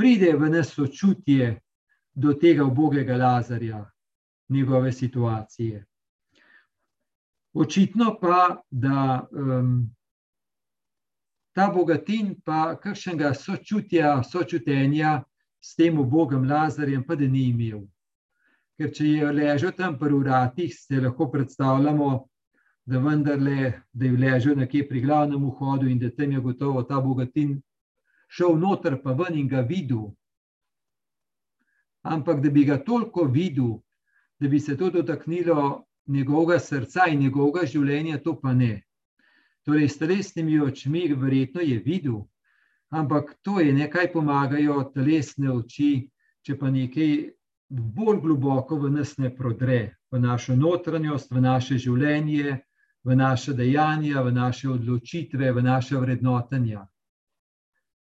pride 0.00 0.32
v 0.32 0.48
nas 0.48 0.72
sočutje 0.72 1.60
do 2.14 2.32
tega 2.32 2.64
ubogega 2.64 3.16
Lazarja, 3.16 3.84
njegove 4.48 4.92
situacije. 4.92 5.84
Očitno 7.52 8.16
pa, 8.20 8.62
da 8.70 9.28
um, 9.30 9.90
ta 11.52 11.68
bogatin, 11.74 12.34
pa 12.44 12.78
kakšnega 12.80 13.34
sočutja, 13.34 14.22
sočutenja 14.24 15.22
s 15.60 15.76
tem 15.76 15.98
ubogim 15.98 16.48
Lazarjem, 16.48 17.04
pa 17.04 17.14
da 17.14 17.28
ni 17.28 17.50
imel. 17.50 17.84
Ker 18.80 18.94
če 18.96 19.06
je 19.06 19.32
ležal 19.36 19.76
tam 19.76 19.98
pri 19.98 20.16
vratih, 20.16 20.72
se 20.72 21.00
lahko 21.00 21.28
predstavljamo, 21.28 22.12
da 22.88 22.98
vendarle, 22.98 23.72
da 23.92 24.06
je 24.06 24.16
ležal 24.16 24.56
nekje 24.56 24.88
pri 24.88 25.00
glavnem 25.04 25.44
vhodu 25.44 25.90
in 25.92 25.98
da 25.98 26.08
tam 26.10 26.32
je 26.32 26.40
gotovo 26.40 26.82
ta 26.88 27.00
bogatin 27.00 27.58
šel 28.30 28.58
noter, 28.58 29.00
pa 29.02 29.12
ven 29.18 29.38
in 29.38 29.48
ga 29.48 29.60
videl. 29.66 30.10
Ampak 32.02 32.40
da 32.42 32.50
bi 32.50 32.64
ga 32.64 32.78
toliko 32.84 33.26
videl, 33.28 33.80
da 34.40 34.48
bi 34.48 34.60
se 34.60 34.76
to 34.76 34.90
dotaknilo 34.90 35.84
njegovega 36.06 36.58
srca 36.58 37.06
in 37.10 37.20
njegovega 37.20 37.66
življenja, 37.66 38.22
to 38.22 38.38
pa 38.40 38.54
ne. 38.54 38.82
Torej, 39.66 39.88
s 39.88 39.98
telesnimi 39.98 40.60
očmi, 40.60 41.10
verjetno 41.14 41.60
je 41.60 41.78
videl, 41.84 42.22
ampak 42.90 43.34
to 43.42 43.60
je 43.60 43.72
nekaj 43.72 44.12
pomagajo 44.12 44.80
telesne 44.94 45.52
oči, 45.52 46.08
če 46.42 46.56
pa 46.58 46.70
nekaj 46.72 47.10
bolj 47.70 48.22
globoko 48.24 48.78
v 48.80 48.90
nas 48.96 49.18
ne 49.18 49.30
prodre, 49.36 49.96
v 50.10 50.18
našo 50.18 50.56
notranjost, 50.56 51.30
v 51.30 51.42
naše 51.44 51.78
življenje, 51.78 52.56
v 53.04 53.16
naše 53.16 53.52
dejanja, 53.54 54.22
v 54.22 54.32
naše 54.32 54.68
odločitve, 54.68 55.52
v 55.52 55.62
naše 55.62 56.00
vrednotenja. 56.00 56.86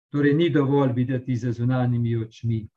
Torej, 0.10 0.34
ni 0.34 0.50
dovolj 0.50 0.94
videti 0.94 1.36
za 1.36 1.52
zunanjimi 1.52 2.16
očmi. 2.18 2.68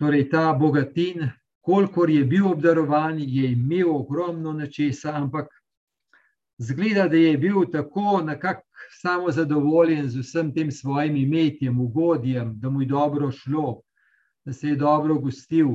Torej, 0.00 0.28
ta 0.30 0.52
bogatin, 0.52 1.28
kolikor 1.60 2.10
je 2.10 2.24
bil 2.24 2.46
obdarovan, 2.48 3.18
je 3.18 3.52
imel 3.52 3.96
ogromno 3.96 4.52
nečesa, 4.52 5.12
ampak 5.16 5.48
zgleda, 6.58 7.08
da 7.08 7.16
je 7.16 7.38
bil 7.38 7.64
tako 7.72 8.20
samo 9.00 9.30
zadovoljen 9.30 10.08
z 10.08 10.20
vsem 10.20 10.54
tem 10.54 10.70
svojim 10.70 11.16
imetjem, 11.16 11.80
ugodjem, 11.80 12.58
da 12.60 12.70
mu 12.70 12.82
je 12.82 12.88
dobro 12.88 13.30
šlo, 13.30 13.82
da 14.44 14.52
se 14.52 14.68
je 14.68 14.76
dobro 14.76 15.18
gostil. 15.18 15.68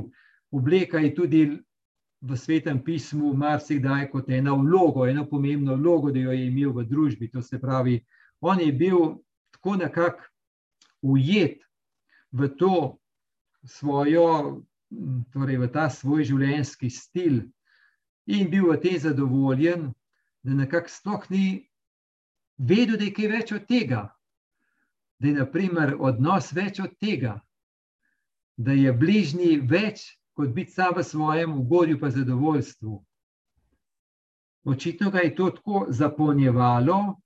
Obleka 0.50 0.98
je 0.98 1.14
tudi 1.14 1.58
v 2.26 2.36
svetem 2.36 2.80
pismu 2.82 3.32
marsikdaj 3.38 4.08
kot 4.10 4.30
ena 4.30 4.54
vloga, 4.54 5.06
ena 5.10 5.24
pomembna 5.26 5.76
vloga, 5.78 6.12
da 6.12 6.18
jo 6.26 6.34
je 6.34 6.46
imel 6.46 6.72
v 6.74 6.84
družbi. 6.88 7.30
To 7.30 7.42
se 7.42 7.60
pravi, 7.60 8.00
on 8.40 8.60
je 8.60 8.72
bil 8.72 9.18
tako 9.54 9.76
nekako 9.76 10.24
ujet 11.02 11.62
v 12.32 12.48
to 12.58 12.98
svojo, 13.64 14.62
torej 15.32 15.60
v 15.62 15.70
ta 15.72 15.86
svoj 15.90 16.26
življenjski 16.26 16.90
stil, 16.90 17.44
in 18.26 18.50
bil 18.50 18.72
v 18.72 18.80
tem 18.82 18.98
zadovoljen, 18.98 19.92
da 20.42 20.54
nekako 20.54 20.90
sploh 20.90 21.30
ni 21.30 21.46
vedel, 22.58 22.98
da 22.98 23.06
je 23.06 23.14
kaj 23.14 23.30
več 23.30 23.52
od 23.54 23.66
tega, 23.70 24.02
da 25.18 25.28
je 25.28 25.38
naprimer 25.38 25.94
odnos 25.98 26.52
več 26.54 26.80
od 26.82 26.94
tega, 27.00 27.38
da 28.56 28.72
je 28.72 28.92
bližnji 28.92 29.60
več 29.68 30.06
kot 30.36 30.52
biti 30.52 30.70
sam 30.70 30.94
v 30.96 31.04
svojem 31.04 31.58
ugodju, 31.58 32.00
pa 32.00 32.10
zadovoljstvu. 32.10 33.04
Očitno 34.64 35.10
ga 35.10 35.18
je 35.18 35.34
to 35.34 35.50
tako 35.50 35.86
zapolnjevalo, 35.88 37.16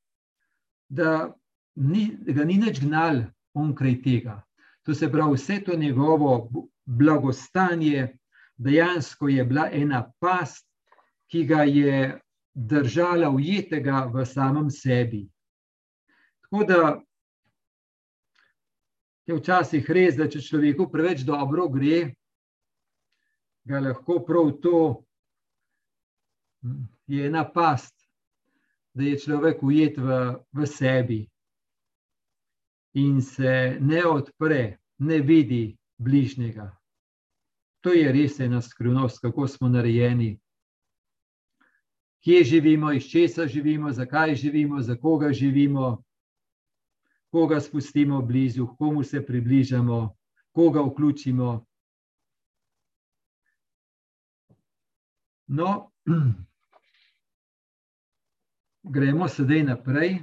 da, 0.88 1.34
ni, 1.74 2.10
da 2.20 2.32
ga 2.32 2.44
ni 2.44 2.58
več 2.60 2.80
gnal 2.84 3.24
onkraj 3.54 3.96
tega. 4.02 4.40
To 4.86 4.94
se 4.94 5.10
pravi, 5.12 5.34
vse 5.34 5.58
to 5.64 5.76
njegovo 5.76 6.50
blagostanje 6.86 8.08
dejansko 8.56 9.28
je 9.28 9.44
bila 9.44 9.68
ena 9.72 10.12
past, 10.20 10.66
ki 11.30 11.44
ga 11.46 11.62
je 11.62 12.18
držala 12.54 13.30
ujetega 13.30 14.04
v 14.12 14.24
samem 14.26 14.70
sebi. 14.70 15.28
Tako 16.42 16.64
da 16.64 16.80
je 19.26 19.36
včasih 19.36 19.90
res, 19.90 20.16
da 20.18 20.26
če 20.28 20.42
človeku 20.42 20.90
preveč 20.90 21.22
dobro 21.24 21.68
gre, 21.70 22.10
ga 23.64 23.80
lahko 23.80 24.20
prav 24.26 24.52
to 24.62 25.04
je 27.06 27.26
ena 27.26 27.44
past, 27.52 27.94
da 28.94 29.04
je 29.04 29.18
človek 29.18 29.62
ujet 29.62 29.98
v, 29.98 30.36
v 30.52 30.66
sebi 30.66 31.20
in 32.94 33.20
se 33.22 33.78
ne 33.80 34.04
odpre, 34.06 34.78
ne 34.98 35.20
vidi 35.20 35.76
bližnjega. 35.98 36.70
To 37.80 37.92
je 37.92 38.12
res 38.12 38.40
ena 38.40 38.60
skrivnost, 38.62 39.20
kako 39.20 39.46
smo 39.48 39.68
narejeni. 39.68 40.38
Kje 42.20 42.44
živimo, 42.44 42.92
iz 42.92 43.06
česa 43.08 43.46
živimo, 43.46 43.92
zakaj 43.92 44.34
živimo, 44.34 44.82
za 44.82 44.96
koga 44.96 45.32
živimo, 45.32 46.02
koga 47.30 47.60
spustimo 47.60 48.22
blizu, 48.22 48.66
komu 48.78 49.02
se 49.02 49.26
približamo, 49.26 50.16
koga 50.52 50.82
vključimo. 50.82 51.66
No, 55.50 55.90
gremo 58.94 59.28
sedaj 59.28 59.64
naprej. 59.66 60.20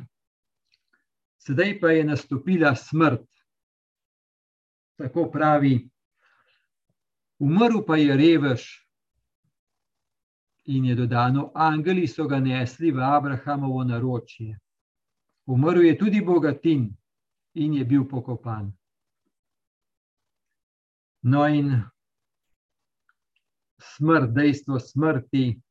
Sedaj 1.43 1.79
pa 1.79 1.91
je 1.91 2.03
nastopila 2.07 2.75
smrt. 2.75 3.27
Tako 4.98 5.27
pravi, 5.31 5.75
umrl 7.39 7.84
pa 7.86 8.00
je 8.00 8.15
revež, 8.17 8.63
in 10.67 10.86
je 10.86 10.96
dodano, 10.96 11.51
angeli 11.55 12.07
so 12.07 12.27
ga 12.27 12.39
nesli 12.39 12.91
v 12.91 13.03
Abrahamovo 13.03 13.84
naročje. 13.84 14.57
Umrl 15.46 15.86
je 15.86 15.98
tudi 15.98 16.22
bogatin 16.22 16.89
in 17.53 17.74
je 17.74 17.86
bil 17.86 18.07
pokopan. 18.07 18.72
No, 21.22 21.48
in 21.48 21.84
smrt, 23.81 24.31
dejstvo 24.34 24.79
smrti, 24.79 25.62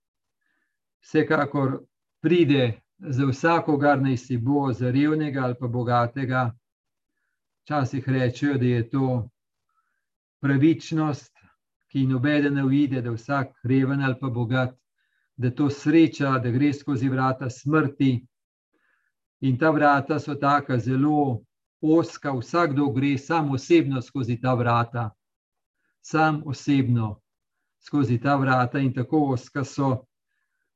vsekakor 1.03 1.81
pride 2.21 2.81
za 2.99 3.27
vsakogar, 3.27 4.03
naj 4.03 4.17
si 4.17 4.37
bo, 4.39 4.73
za 4.73 4.91
revnega 4.91 5.45
ali 5.45 5.55
pa 5.61 5.69
bogatega. 5.69 6.51
Včasih 7.63 8.09
rečejo, 8.09 8.59
da 8.59 8.67
je 8.67 8.89
to 8.91 9.29
pravičnost, 10.41 11.33
ki 11.91 12.07
nobeden 12.07 12.55
ne 12.55 12.65
uide, 12.65 13.03
da 13.03 13.11
vsak 13.11 13.55
reven 13.65 14.03
ali 14.05 14.15
pa 14.21 14.31
bogat, 14.31 14.75
da 15.37 15.51
to 15.51 15.71
sreča, 15.71 16.39
da 16.39 16.51
gre 16.51 16.73
skozi 16.73 17.09
vrata 17.09 17.51
smrti. 17.51 18.27
In 19.41 19.59
ta 19.59 19.71
vrata 19.71 20.19
so 20.19 20.35
tako 20.35 20.79
zelo 20.79 21.43
oska, 21.81 22.33
vsakdo 22.33 22.89
gre 22.93 23.19
sam 23.19 23.51
osebno 23.51 24.03
skozi 24.03 24.41
ta 24.41 24.55
vrata, 24.55 25.11
sam 26.01 26.43
osebno 26.47 27.21
skozi 27.87 28.19
ta 28.21 28.37
vrata 28.37 28.79
in 28.79 28.93
tako 28.95 29.33
oska 29.33 29.65
so, 29.65 30.07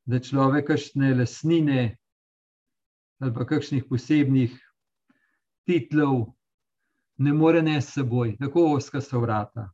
da 0.06 0.18
človek 0.18 0.70
kakšne 0.70 1.14
lasnine 1.14 1.96
ali 3.20 3.34
pa 3.34 3.44
kakšnih 3.44 3.84
posebnih 3.84 4.54
titlov 5.68 6.30
ne 7.20 7.32
more 7.32 7.62
ne 7.62 7.76
s 7.80 7.92
seboj, 7.92 8.36
tako 8.40 8.64
oska 8.78 9.00
so 9.00 9.20
vrata. 9.20 9.66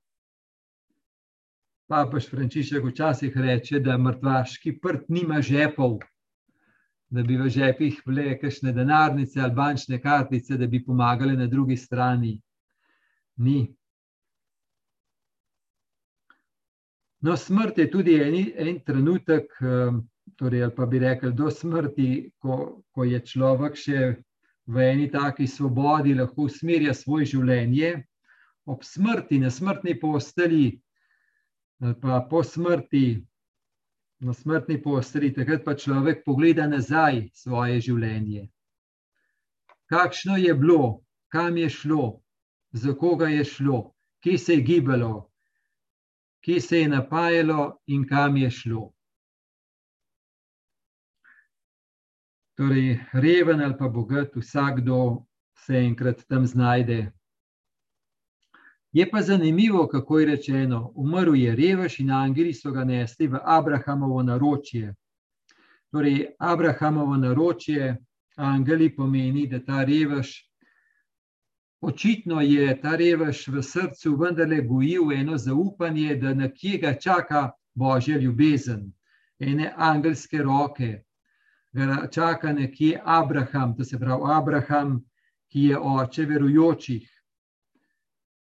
Papež 1.87 2.27
Frančišek 2.27 2.83
včasih 2.85 3.37
reče, 3.37 3.79
da 3.81 3.95
mrtvaški 3.99 4.73
prt 4.83 5.07
nima 5.09 5.39
žepov, 5.39 6.01
da 7.07 7.23
bi 7.23 7.37
v 7.39 7.47
žepih 7.47 8.01
bile 8.07 8.35
kakšne 8.41 8.73
denarnice 8.75 9.41
ali 9.41 9.55
bančne 9.55 10.01
kartice, 10.03 10.59
da 10.59 10.67
bi 10.67 10.83
pomagale 10.85 11.37
na 11.39 11.47
drugi 11.47 11.77
strani. 11.77 12.41
Ni. 13.37 13.76
No, 17.21 17.37
smrt 17.37 17.79
je 17.79 17.91
tudi 17.91 18.15
en, 18.21 18.35
en 18.69 18.81
trenutek, 18.85 19.53
ehm, 19.61 20.01
torej, 20.37 20.63
ali 20.67 20.75
pa 20.77 20.87
bi 20.87 20.99
rekel, 21.01 21.33
do 21.33 21.51
smrti, 21.51 22.31
ko, 22.39 22.83
ko 22.93 23.05
je 23.05 23.21
človek 23.25 23.79
še 23.81 24.01
v 24.67 24.83
eni 24.83 25.07
taki 25.11 25.47
svobodi, 25.47 26.15
lahko 26.15 26.49
usmerja 26.51 26.95
svoje 26.95 27.31
življenje. 27.37 27.95
Ob 28.67 28.83
smrti, 28.85 29.39
na 29.39 29.51
smrtni 29.51 29.95
posteli, 30.01 30.75
ali 31.81 31.97
pa 32.03 32.21
po 32.31 32.43
smrti, 32.45 33.07
na 34.27 34.35
smrtni 34.35 34.81
posteli, 34.83 35.31
takrat 35.33 35.65
pa 35.65 35.77
človek 35.79 36.25
pogleda 36.27 36.67
nazaj 36.69 37.29
svoje 37.37 37.81
življenje. 37.89 38.49
Kakšno 39.87 40.37
je 40.43 40.55
bilo, 40.59 41.01
kam 41.31 41.57
je 41.57 41.71
šlo, 41.71 42.19
za 42.75 42.93
koga 42.99 43.31
je 43.31 43.45
šlo, 43.47 43.93
kje 44.21 44.39
se 44.39 44.59
je 44.59 44.67
gibalo, 44.67 45.31
kje 46.47 46.61
se 46.61 46.79
je 46.81 46.89
napajalo 46.89 47.79
in 47.87 48.09
kam 48.09 48.37
je 48.37 48.51
šlo. 48.51 48.93
Torej, 52.55 53.01
reven 53.13 53.61
ali 53.61 53.75
pa 53.79 53.89
bogat, 53.89 54.37
vsakdo 54.37 55.27
se 55.59 55.75
enkrat 55.75 56.23
tam 56.29 56.47
znajde. 56.47 57.13
Je 58.93 59.11
pa 59.11 59.23
zanimivo, 59.23 59.89
kako 59.89 60.19
je 60.19 60.27
rečeno, 60.27 60.93
umrl 60.95 61.35
je 61.37 61.57
revež 61.57 61.99
in 62.01 62.11
angeli 62.11 62.55
so 62.55 62.71
ga 62.71 62.85
nesli 62.85 63.27
v 63.27 63.43
Abrahamovo 63.43 64.23
naročje. 64.23 64.95
Torej, 65.91 66.27
Abrahamovo 66.39 67.17
naročje, 67.17 67.97
angeli 68.37 68.95
pomeni, 68.97 69.47
da 69.47 69.65
ta 69.65 69.85
revež 69.85 70.46
Očitno 71.81 72.41
je 72.41 72.81
ta 72.81 72.97
revež 72.97 73.49
v 73.49 73.63
srcu 73.63 74.17
vendarle 74.17 74.63
gojil 74.63 75.13
eno 75.13 75.37
zaupanje, 75.39 76.17
da 76.17 76.35
nekje 76.35 76.79
ga 76.79 76.95
čaka 76.95 77.51
božja 77.75 78.19
ljubezen, 78.19 78.93
ene 79.39 79.73
angelske 79.77 80.43
roke, 80.43 81.03
da 81.73 82.09
čaka 82.13 82.53
nekje 82.53 83.01
Abraham, 83.05 83.77
to 83.77 83.85
se 83.85 83.99
pravi 83.99 84.23
Abraham, 84.33 85.05
ki 85.53 85.69
je 85.71 85.79
oče 85.79 86.25
verujočih. 86.25 87.13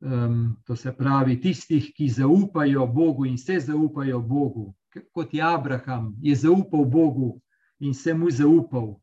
Um, 0.01 0.57
to 0.66 0.77
se 0.77 0.92
pravi 0.92 1.40
tistih, 1.40 1.92
ki 1.96 2.09
zaupajo 2.09 2.87
Bogu 2.87 3.27
in 3.27 3.38
se 3.38 3.61
zaupajo 3.61 4.20
Bogu, 4.20 4.75
kot 5.12 5.35
je 5.35 5.42
Abraham, 5.42 6.14
je 6.22 6.35
zaupal 6.35 6.85
Bogu 6.85 7.40
in 7.81 7.94
se 7.94 8.14
mu 8.14 8.31
zaupal. 8.31 8.96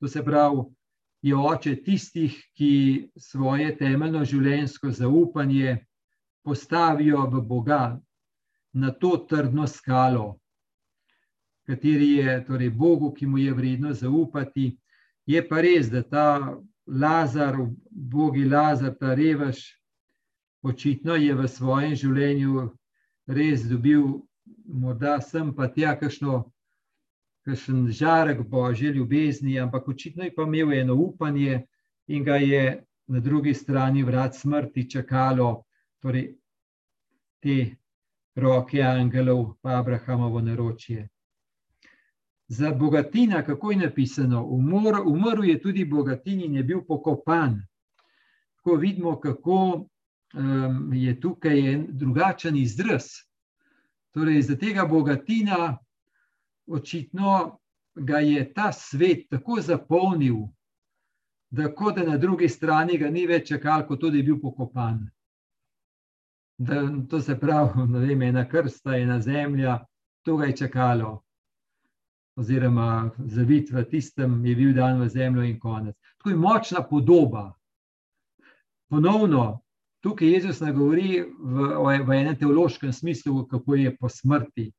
To 0.00 0.08
se 0.08 0.22
pravi, 0.24 0.62
je 1.22 1.36
oče 1.36 1.76
tistih, 1.82 2.34
ki 2.54 3.10
svoje 3.16 3.72
temeljno 3.78 4.24
življenjsko 4.24 4.90
zaupanje 4.90 5.78
postavijo 6.44 7.26
v 7.30 7.42
Boga, 7.42 7.98
na 8.72 8.90
to 8.90 9.16
trdno 9.28 9.66
skalo, 9.66 10.38
kateri 11.66 12.12
je 12.20 12.36
torej 12.46 12.70
Bogu, 12.70 13.12
ki 13.12 13.26
mu 13.26 13.38
je 13.38 13.54
vredno 13.54 13.92
zaupati. 13.92 14.78
Je 15.26 15.42
pa 15.48 15.60
res, 15.60 15.90
da 15.92 16.02
ta 16.02 16.28
Lazar, 16.86 17.56
Bogi 17.90 18.44
Lazar, 18.48 18.94
ta 18.96 19.14
revež, 19.14 19.58
očitno 20.62 21.18
je 21.20 21.34
v 21.34 21.48
svojem 21.48 21.94
življenju 21.96 22.68
res 23.28 23.66
dobil, 23.68 24.22
morda 24.64 25.18
sem 25.20 25.52
pa 25.54 25.68
tja, 25.68 25.92
kakšno 26.00 26.46
kakšen 27.48 27.88
žarek 27.92 28.42
božje 28.48 28.92
ljubezni, 28.92 29.58
ampak 29.60 29.88
očitno 29.88 30.24
je 30.24 30.34
pa 30.34 30.42
imel 30.42 30.72
eno 30.72 30.94
upanje 30.94 31.62
in 32.06 32.24
ga 32.24 32.36
je 32.36 32.84
na 33.06 33.20
drugi 33.20 33.54
strani 33.54 34.02
vrat 34.02 34.34
smrti 34.36 34.90
čakalo, 34.90 35.62
torej 36.00 36.34
te 37.40 37.76
roke 38.36 38.82
angelov, 38.82 39.54
pa 39.62 39.78
Abrahamovo 39.78 40.40
naročje. 40.40 41.08
Za 42.48 42.72
bogatina, 42.72 43.42
kako 43.42 43.70
je 43.70 43.78
napisano, 43.78 44.44
umor, 44.44 45.02
umrl 45.06 45.44
je 45.44 45.60
tudi 45.62 45.84
bogatin 45.84 46.40
in 46.40 46.54
je 46.54 46.62
bil 46.62 46.80
pokopan. 46.88 47.62
Tako 48.56 48.76
vidimo, 48.76 49.20
kako 49.20 49.86
um, 50.34 50.92
je 50.94 51.20
tukaj 51.20 51.72
en 51.72 51.86
drugačen 51.90 52.56
izraz. 52.56 53.04
Torej, 54.12 54.42
za 54.42 54.56
tega 54.56 54.84
bogatina, 54.84 55.76
očitno 56.68 57.58
ga 57.94 58.18
je 58.18 58.52
ta 58.54 58.72
svet 58.72 59.28
tako 59.30 59.60
zapolnil, 59.60 60.36
da 61.50 61.74
kot 61.74 61.96
da 61.96 62.04
na 62.04 62.16
drugi 62.16 62.48
strani 62.48 62.98
ga 62.98 63.10
ni 63.10 63.26
več 63.26 63.48
čakal, 63.48 63.86
kot 63.86 64.00
tudi 64.00 64.18
je 64.18 64.24
bil 64.24 64.40
pokopan. 64.40 65.06
Da, 66.58 66.82
to 67.10 67.20
se 67.20 67.38
pravi, 67.40 67.86
da 67.92 68.02
je 68.02 68.28
ena 68.28 68.48
krsta, 68.48 68.96
ena 68.96 69.20
zemlja, 69.20 69.78
to 70.22 70.36
ga 70.36 70.46
je 70.50 70.56
čakalo. 70.56 71.22
Oziroma, 72.38 73.10
zavit 73.26 73.70
v 73.72 73.84
tistem 73.90 74.44
je 74.46 74.54
bil 74.54 74.74
dan 74.74 75.00
v 75.00 75.08
zemljo, 75.08 75.42
in 75.42 75.58
konec. 75.58 75.96
Tako 76.18 76.30
je 76.30 76.36
močna 76.36 76.82
podoba. 76.82 77.52
Ponovno, 78.90 79.60
tukaj 80.02 80.28
Jezus 80.28 80.60
ne 80.60 80.72
govori 80.72 81.22
v, 81.22 81.98
v 82.06 82.12
enem 82.14 82.36
teološkem 82.38 82.92
smislu, 82.92 83.46
kako 83.46 83.74
je 83.74 83.96
po 83.96 84.08
smrti. 84.08 84.70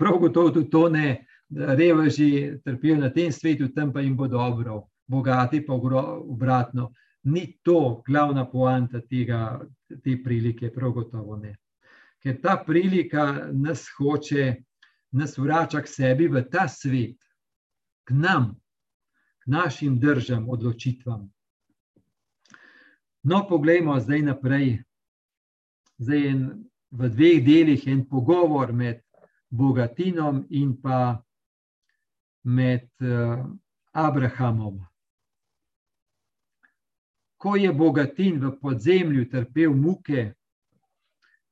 Prav 0.00 0.16
gotovo 0.18 0.50
tudi 0.50 0.70
to 0.70 0.88
ne, 0.88 1.26
da 1.48 1.74
reveži 1.74 2.56
trpijo 2.64 2.96
na 2.96 3.10
tem 3.12 3.32
svetu, 3.32 3.68
tam 3.74 3.92
pa 3.92 4.00
jim 4.00 4.16
bo 4.16 4.28
dobro, 4.28 4.86
bogati 5.06 5.60
pa 5.66 5.74
obratno. 5.74 6.92
Ni 7.22 7.58
to 7.62 8.02
glavna 8.06 8.46
poanta 8.50 9.00
tega, 9.00 9.60
te 10.04 10.16
prilike, 10.24 10.70
prav 10.72 10.94
gotovo 10.96 11.36
ne. 11.36 11.56
Ker 12.22 12.40
ta 12.40 12.56
prilika 12.66 13.50
nas 13.52 13.84
hoče, 13.98 14.54
nas 15.12 15.36
vrača 15.38 15.82
k 15.84 15.88
sebi 15.88 16.28
v 16.28 16.46
ta 16.48 16.64
svet, 16.68 17.18
k 18.08 18.16
nam, 18.16 18.54
k 19.44 19.52
našim 19.52 19.98
državam, 20.00 20.48
odločitvam. 20.48 21.28
No, 23.22 23.44
poglejmo 23.48 24.00
zdaj 24.00 24.22
naprej. 24.22 24.78
Zdaj 26.00 26.24
je 26.24 26.34
v 26.90 27.08
dveh 27.12 27.44
delih 27.44 27.86
en 27.86 28.06
pogovor 28.08 28.72
med 28.72 29.04
Bogatinom 29.50 30.44
in 30.50 30.76
pa 30.82 31.22
med 32.42 32.88
uh, 33.00 33.46
Abrahamom. 33.92 34.80
Ko 37.36 37.56
je 37.56 37.72
Bogatin 37.72 38.38
v 38.40 38.52
podzemlju 38.60 39.24
trpel 39.30 39.72
muke, 39.74 40.34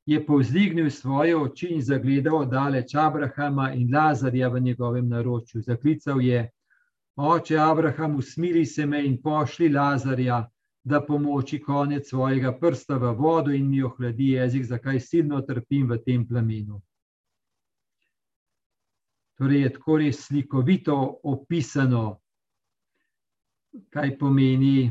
je 0.08 0.26
povzdignil 0.26 0.90
svoje 0.90 1.36
oči 1.36 1.66
in 1.74 1.82
zagledal 1.82 2.46
daleč 2.48 2.94
Abrahama 2.94 3.72
in 3.72 3.94
Lazarja 3.94 4.48
v 4.48 4.60
njegovem 4.60 5.08
naročju. 5.08 5.62
Zaklical 5.62 6.20
je: 6.20 6.50
Oče 7.16 7.58
Abraham, 7.58 8.16
usmili 8.16 8.66
se 8.66 8.86
me 8.86 9.04
in 9.06 9.22
pošli 9.22 9.68
Lazarja, 9.68 10.48
da 10.84 11.00
pomoči 11.00 11.60
konec 11.62 12.08
svojega 12.08 12.52
prsta 12.60 12.96
v 12.96 13.12
vodo 13.12 13.50
in 13.50 13.68
mi 13.68 13.82
ohladi 13.82 14.30
jezik, 14.30 14.64
zakaj 14.64 15.00
silno 15.00 15.40
trpim 15.40 15.90
v 15.90 15.98
tem 16.06 16.28
plamenu. 16.28 16.80
Torej, 19.38 19.62
je 19.62 19.72
tako 19.72 19.96
res 20.02 20.24
slikovito 20.26 20.94
opisano, 21.22 22.18
kaj 23.94 24.16
pomeni 24.18 24.90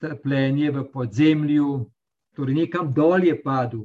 trpljenje 0.00 0.70
v 0.70 0.84
podzemlju, 0.92 1.68
torej 2.34 2.56
nekam 2.62 2.88
dol 2.96 3.28
je 3.28 3.36
padel, 3.42 3.84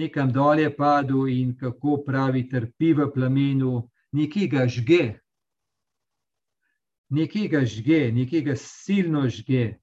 nekam 0.00 0.32
dol 0.32 0.64
je 0.64 0.70
padel 0.76 1.28
in 1.28 1.52
kako 1.60 2.00
pravi, 2.06 2.46
trpi 2.48 2.94
v 2.96 3.10
plamenu, 3.12 3.84
nekaj 4.16 4.48
ga 4.48 4.64
žge, 4.66 5.04
nekaj 7.12 7.48
ga 7.52 7.62
žge, 7.68 8.02
nekaj 8.16 8.42
ga 8.48 8.56
silno 8.56 9.28
žge. 9.28 9.76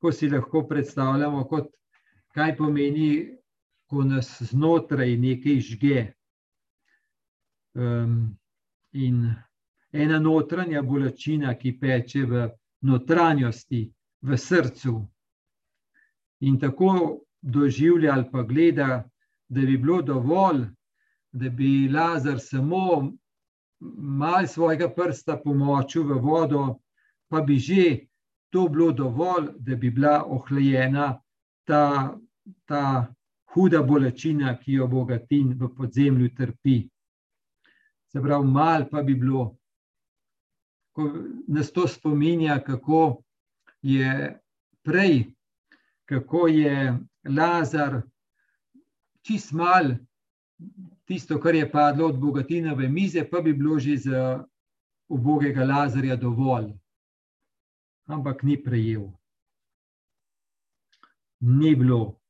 Ko 0.00 0.12
si 0.12 0.28
lahko 0.28 0.64
predstavljamo, 0.68 1.44
kot, 1.48 1.70
kaj 2.34 2.56
pomeni, 2.56 3.36
ko 3.92 4.02
nas 4.08 4.40
znotraj 4.42 5.16
nekaj 5.20 5.60
žge. 5.60 6.13
Um, 7.74 8.38
in 8.92 9.34
ena 9.92 10.18
notranja 10.18 10.82
bolečina, 10.82 11.54
ki 11.58 11.72
peče 11.80 12.22
v 12.26 12.44
notranjosti, 12.86 13.82
v 14.22 14.38
srcu. 14.38 14.94
In 16.46 16.58
tako 16.60 17.24
doživlja 17.42 18.12
ali 18.14 18.30
pa 18.30 18.42
gleda, 18.42 19.02
da 19.48 19.60
bi 19.60 19.76
bilo 19.76 20.02
dovolj, 20.02 20.64
da 21.32 21.50
bi 21.50 21.88
Lazar 21.88 22.38
samo 22.40 23.12
malo 23.98 24.46
svojega 24.46 24.88
prsta 24.94 25.36
pomočil 25.36 26.06
v 26.06 26.20
vodo, 26.22 26.78
pa 27.28 27.40
bi 27.40 27.58
že 27.58 28.06
to 28.50 28.68
bilo 28.68 28.92
dovolj, 28.92 29.50
da 29.58 29.76
bi 29.76 29.90
bila 29.90 30.22
ohlajena 30.24 31.18
ta, 31.66 32.14
ta 32.64 33.12
huda 33.54 33.82
bolečina, 33.82 34.58
ki 34.62 34.72
jo 34.78 34.86
bogatin 34.86 35.54
v 35.58 35.74
podzemlju 35.74 36.34
trpi 36.38 36.84
se 38.14 38.22
pravi, 38.22 38.46
malo 38.46 38.86
pa 38.90 39.02
bi 39.02 39.14
bilo. 39.14 39.56
Ko 40.94 41.12
nas 41.48 41.72
to 41.72 41.88
spominja, 41.88 42.60
kako 42.62 43.22
je 43.82 44.38
prej, 44.82 45.24
kako 46.04 46.46
je 46.48 46.98
Lazar, 47.24 48.02
čist 49.26 49.52
mal, 49.52 49.96
tisto, 51.04 51.40
kar 51.40 51.54
je 51.54 51.70
padlo 51.70 52.06
od 52.06 52.20
bogatinove 52.20 52.88
mize, 52.88 53.24
pa 53.30 53.40
bi 53.40 53.52
bilo 53.52 53.78
že 53.78 53.96
za 53.96 54.44
ubogega 55.08 55.64
Lazarja 55.64 56.16
dovolj. 56.16 56.70
Ampak 58.06 58.42
ni 58.42 58.62
prejel. 58.62 59.10
Ni 61.40 61.74
bilo. 61.74 62.20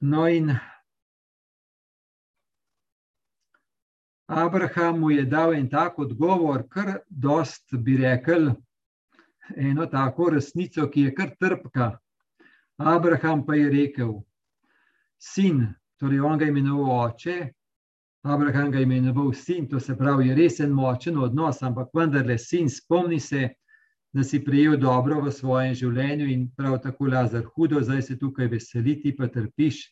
No, 0.00 0.26
in 0.28 0.58
Abraham 4.26 5.00
mu 5.00 5.10
je 5.10 5.24
dal 5.24 5.54
en 5.54 5.68
tak 5.68 5.98
odgovor, 5.98 6.68
kar 6.68 7.00
dost 7.08 7.74
bi 7.74 7.96
rekel, 7.96 8.54
eno 9.56 9.86
tako 9.86 10.30
resnico, 10.30 10.86
ki 10.88 11.00
je 11.00 11.14
kar 11.14 11.34
trpka. 11.40 11.90
Abraham 12.78 13.44
pa 13.46 13.54
je 13.54 13.68
rekel: 13.70 14.14
Sin, 15.18 15.66
torej 16.00 16.20
on 16.20 16.38
ga 16.38 16.44
je 16.44 16.50
imenoval 16.50 17.10
oče, 17.10 17.52
Abraham 18.22 18.70
ga 18.70 18.78
je 18.78 18.82
imenoval 18.82 19.32
sin, 19.32 19.68
to 19.68 19.80
se 19.80 19.96
pravi, 19.96 20.28
je 20.28 20.34
res 20.34 20.60
en 20.60 20.72
močen 20.72 21.18
odnos, 21.18 21.62
ampak 21.62 21.88
vendarle, 21.94 22.38
sin, 22.38 22.68
spomni 22.68 23.20
se, 23.20 23.48
da 24.12 24.24
si 24.24 24.44
prejel 24.44 24.76
dobro 24.76 25.20
v 25.22 25.30
svojem 25.32 25.74
življenju 25.74 26.26
in 26.32 26.48
prav 26.56 26.80
tako 26.82 27.06
Lazar 27.06 27.44
hudo, 27.54 27.82
zdaj 27.82 28.02
se 28.02 28.18
tukaj 28.18 28.48
veseliti, 28.50 29.14
pa 29.16 29.28
trpiš. 29.28 29.84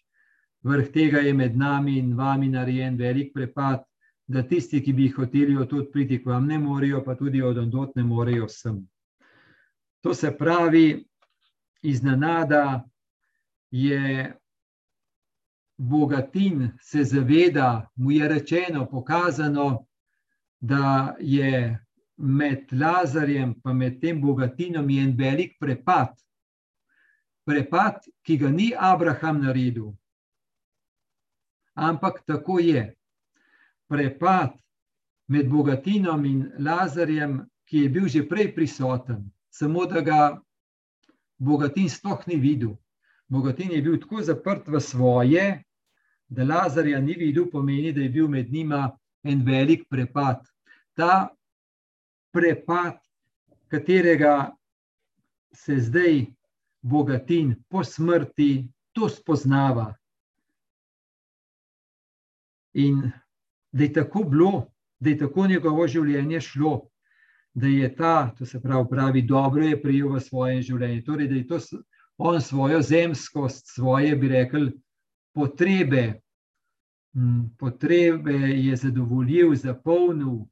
Vrh 0.67 0.91
tega 0.93 1.23
je 1.23 1.35
med 1.35 1.57
nami 1.57 1.99
in 1.99 2.17
vami 2.19 2.49
narejen 2.51 2.97
velik 2.99 3.31
prepad, 3.35 3.85
da 4.27 4.43
tisti, 4.43 4.83
ki 4.83 4.93
bi 4.93 5.09
hoteli 5.09 5.57
od 5.57 5.71
tod 5.71 5.93
priti 5.93 6.19
k 6.23 6.27
vam, 6.27 6.47
ne 6.47 6.59
morejo, 6.59 7.05
pa 7.05 7.15
tudi 7.17 7.43
od 7.43 7.59
ondot 7.59 7.95
ne 7.97 8.05
morejo 8.05 8.49
sem. 8.49 8.83
To 10.03 10.15
se 10.15 10.35
pravi, 10.37 11.05
iznenada 11.83 12.85
je 13.71 14.35
bogatin, 15.79 16.73
se 16.81 17.05
zaveda, 17.05 17.89
mu 17.95 18.11
je 18.11 18.29
rečeno, 18.29 18.87
pokazano, 18.91 19.87
da 20.61 21.15
je 21.21 21.79
med 22.19 22.73
Lazarjem 22.73 23.55
in 23.65 23.77
med 23.77 24.01
tem 24.01 24.21
bogatinom 24.21 24.91
en 24.91 25.17
velik 25.17 25.59
prepad. 25.59 26.15
Prepad, 27.47 28.05
ki 28.23 28.37
ga 28.37 28.51
ni 28.51 28.75
Abraham 28.75 29.41
naredil, 29.41 29.95
ampak 31.75 32.25
tako 32.27 32.59
je. 32.59 32.95
Prepad 33.89 34.59
med 35.29 35.49
bogatinom 35.49 36.25
in 36.25 36.53
Lazarjem, 36.59 37.47
ki 37.65 37.85
je 37.85 37.89
bil 37.89 38.09
že 38.09 38.29
prej 38.29 38.55
prisoten, 38.55 39.31
samo 39.51 39.87
da 39.87 40.01
ga 40.01 40.43
bogatin 41.39 41.89
sploh 41.89 42.21
ni 42.27 42.37
videl. 42.37 42.77
Bogatin 43.29 43.73
je 43.73 43.83
bil 43.83 43.99
tako 44.01 44.23
zaprt 44.23 44.69
v 44.69 44.81
svoje, 44.81 45.63
da 46.29 46.45
Lazarja 46.45 47.01
ni 47.01 47.15
videl, 47.15 47.47
pomeni, 47.51 47.93
da 47.93 48.01
je 48.01 48.09
bil 48.09 48.29
med 48.29 48.53
njima 48.53 48.91
en 49.23 49.45
velik 49.45 49.89
prepad. 49.89 50.45
Ta 50.97 51.29
prepad, 52.39 52.99
katerega 53.69 54.57
se 55.53 55.81
zdaj 55.81 56.27
bogatin 56.83 57.55
po 57.69 57.85
smrti, 57.85 58.69
to 58.93 59.09
spoznava. 59.09 59.95
In 62.75 63.11
da 63.73 63.85
je 63.85 63.93
tako 63.93 64.23
bilo, 64.25 64.67
da 65.01 65.11
je 65.11 65.19
tako 65.19 65.47
njegovo 65.47 65.87
življenje 65.89 66.41
šlo, 66.41 66.75
da 67.55 67.67
je 67.67 67.89
ta, 67.97 68.35
to 68.39 68.47
se 68.47 68.61
pravi, 68.63 68.87
pravi 68.91 69.23
dobro 69.23 69.65
je 69.67 69.81
prijel 69.83 70.15
v 70.15 70.21
svoje 70.21 70.63
življenje. 70.63 71.03
Torej, 71.05 71.29
da 71.29 71.35
je 71.35 71.47
to 71.47 71.59
on 72.19 72.41
svojo 72.41 72.83
zemskost, 72.83 73.75
svoje, 73.75 74.15
bi 74.17 74.29
rekel, 74.29 74.71
potrebe, 75.35 76.21
potrebe 77.59 78.39
je 78.39 78.77
zadovoljil, 78.77 79.55
zapolnil 79.55 80.47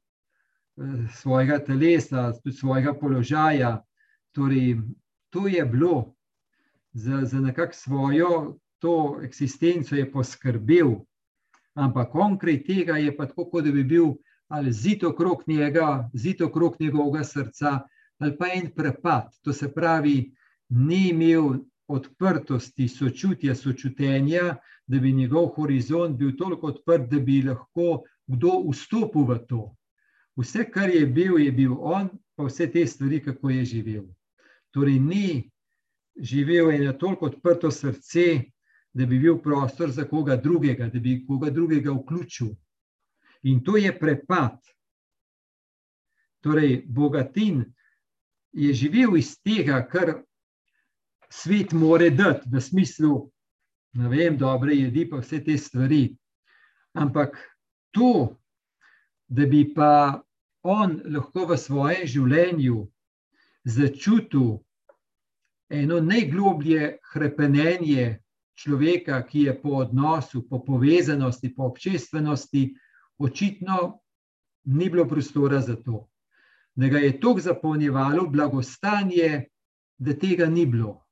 svojega 1.13 1.59
telesa, 1.59 2.31
tudi 2.43 2.55
svojega 2.55 2.93
položaja. 2.93 3.81
Torej, 4.31 4.77
to 5.29 5.47
je 5.47 5.65
bilo 5.65 6.13
za, 6.93 7.25
za 7.25 7.39
nekakšno 7.39 7.81
svojo 7.81 8.57
to 8.79 9.19
eksistenco 9.23 9.95
je 9.95 10.11
poskrbel, 10.11 10.95
ampak 11.73 12.11
konkret 12.11 12.65
tega 12.65 12.97
je 12.97 13.15
pa 13.17 13.25
tako, 13.25 13.49
kot 13.49 13.65
da 13.65 13.71
bi 13.71 13.83
bil 13.83 14.13
ali 14.47 14.71
zid 14.71 15.03
okrog 15.03 15.43
njega, 15.47 16.09
zid 16.13 16.41
okrog 16.41 16.75
njegovega 16.79 17.23
srca, 17.23 17.79
ali 18.19 18.37
pa 18.37 18.45
en 18.53 18.69
prepad. 18.75 19.33
To 19.43 19.53
se 19.53 19.73
pravi, 19.73 20.31
ni 20.69 21.09
imel 21.09 21.59
odprtosti, 21.87 22.87
sočutja, 22.87 23.55
sočutenja, 23.55 24.55
da 24.87 24.99
bi 24.99 25.11
njegov 25.11 25.47
horizont 25.57 26.17
bil 26.17 26.31
toliko 26.37 26.67
odprt, 26.67 27.09
da 27.11 27.19
bi 27.19 27.41
lahko 27.43 28.03
kdo 28.27 28.61
vstopil 28.69 29.27
v 29.27 29.37
to. 29.49 29.75
Vse, 30.37 30.67
kar 30.71 30.89
je 30.89 31.05
bil, 31.05 31.39
je 31.41 31.51
bil 31.51 31.73
on, 31.73 32.09
pa 32.35 32.45
vse 32.45 32.67
te 32.71 32.85
stvari, 32.87 33.23
kako 33.23 33.49
je 33.49 33.65
živel. 33.65 34.05
Torej, 34.71 34.99
ni 34.99 35.51
živel 36.17 36.71
eno 36.71 36.93
toliko 36.93 37.25
odprto 37.25 37.71
srce, 37.71 38.43
da 38.93 39.05
bi 39.05 39.19
bil 39.19 39.37
prostor 39.41 39.91
za 39.91 40.05
koga 40.05 40.35
drugega, 40.35 40.89
da 40.93 40.99
bi 40.99 41.23
koga 41.25 41.49
drugega 41.49 41.91
vključil. 41.91 42.53
In 43.43 43.63
to 43.63 43.77
je 43.77 43.99
prepad. 43.99 44.57
Torej, 46.41 46.83
bogatin 46.85 47.63
je 48.53 48.73
živel 48.73 49.17
iz 49.17 49.35
tega, 49.41 49.81
kar 49.89 50.15
svet 51.29 51.73
more 51.73 52.09
dati, 52.09 52.49
v 52.49 52.61
smislu, 52.61 53.31
ne 53.93 54.09
vem, 54.09 54.37
dobre 54.37 54.75
jedi, 54.75 55.05
pa 55.09 55.21
vse 55.21 55.41
te 55.43 55.57
stvari. 55.57 56.15
Ampak 56.93 57.37
to, 57.91 58.37
da 59.27 59.45
bi 59.45 59.65
pa 59.73 60.21
on 60.67 60.99
lahko 61.05 61.45
v 61.47 61.57
svojem 61.57 62.07
življenju 62.11 62.81
začutil 63.63 64.57
eno 65.69 65.99
najgloblje 66.03 66.97
krepenje 67.11 68.07
človeka, 68.57 69.21
ki 69.23 69.47
je 69.47 69.53
po 69.61 69.77
odnosu, 69.83 70.43
po 70.49 70.59
povezanosti, 70.65 71.53
po 71.55 71.69
občestvenosti, 71.71 72.75
očitno 73.17 73.99
ni 74.67 74.89
bilo 74.89 75.05
prostora 75.07 75.61
za 75.61 75.75
to. 75.75 76.07
Da 76.75 76.87
ga 76.87 76.99
je 76.99 77.19
tako 77.19 77.39
zapolnjevalo 77.39 78.27
blagostanje, 78.29 79.47
da 79.97 80.13
tega 80.13 80.45
ni 80.45 80.65
bilo. 80.65 81.05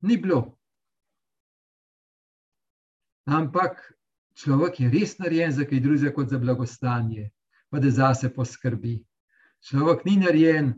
Ni 0.00 0.16
bilo. 0.16 0.56
Ampak 3.24 3.78
človek 4.34 4.80
je 4.80 4.90
res 4.90 5.18
narejen 5.18 5.52
za 5.52 5.64
kaj 5.64 5.80
drugega 5.80 6.12
kot 6.14 6.28
za 6.28 6.38
blagostanje, 6.38 7.30
pa 7.70 7.78
da 7.78 7.90
zase 7.90 8.30
poskrbi. 8.34 8.98
Človek 9.68 10.04
ni 10.04 10.16
narejen, 10.16 10.72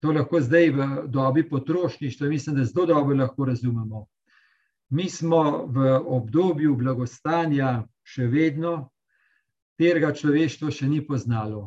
to 0.00 0.12
lahko 0.12 0.40
zdaj 0.40 0.70
v 0.70 0.88
dobi 1.10 1.48
potrošništva, 1.48 2.28
mislim, 2.28 2.56
da 2.56 2.64
zelo 2.64 2.86
dobro 2.86 3.16
lahko 3.16 3.44
razumemo. 3.44 4.06
Mi 4.88 5.08
smo 5.10 5.66
v 5.66 5.96
obdobju 5.98 6.76
blagostanja 6.76 7.86
še 8.06 8.28
vedno, 8.30 8.90
katerega 9.76 10.12
človeštvo 10.16 10.70
še 10.72 10.86
ni 10.88 11.02
poznalo. 11.04 11.66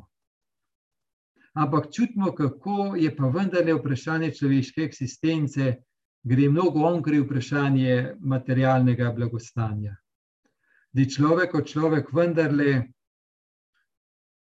Ampak 1.53 1.91
čutimo, 1.93 2.31
kako 2.33 2.95
je 2.97 3.09
pa 3.15 3.27
vendarle 3.29 3.75
vprašanje 3.77 4.31
človeške 4.37 4.81
eksistence, 4.85 5.75
gre 6.23 6.49
mnogo 6.49 6.87
onkraj 6.87 7.21
vprašanje 7.21 8.15
materialnega 8.19 9.11
blagostanja. 9.13 9.97
Da 10.93 11.05
človek 11.05 11.51
kot 11.51 11.69
človek 11.69 12.09
vendarle 12.13 12.89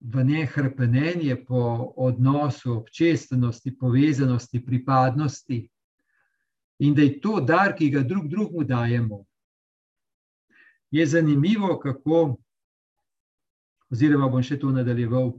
v 0.00 0.24
njej 0.24 0.46
hrpenenje 0.46 1.36
po 1.46 1.92
odnosu, 1.96 2.72
občestvenosti, 2.72 3.76
povezanosti, 3.78 4.64
pripadnosti 4.64 5.68
in 6.78 6.94
da 6.94 7.02
je 7.02 7.20
to 7.20 7.40
dar, 7.40 7.74
ki 7.76 7.90
ga 7.90 8.02
drug 8.02 8.28
drugemu 8.28 8.64
dajemo. 8.64 9.24
Je 10.90 11.06
zanimivo, 11.06 11.78
kako 11.78 12.36
oziroma 13.92 14.28
bom 14.28 14.42
še 14.42 14.58
to 14.58 14.72
nadaljeval, 14.74 15.32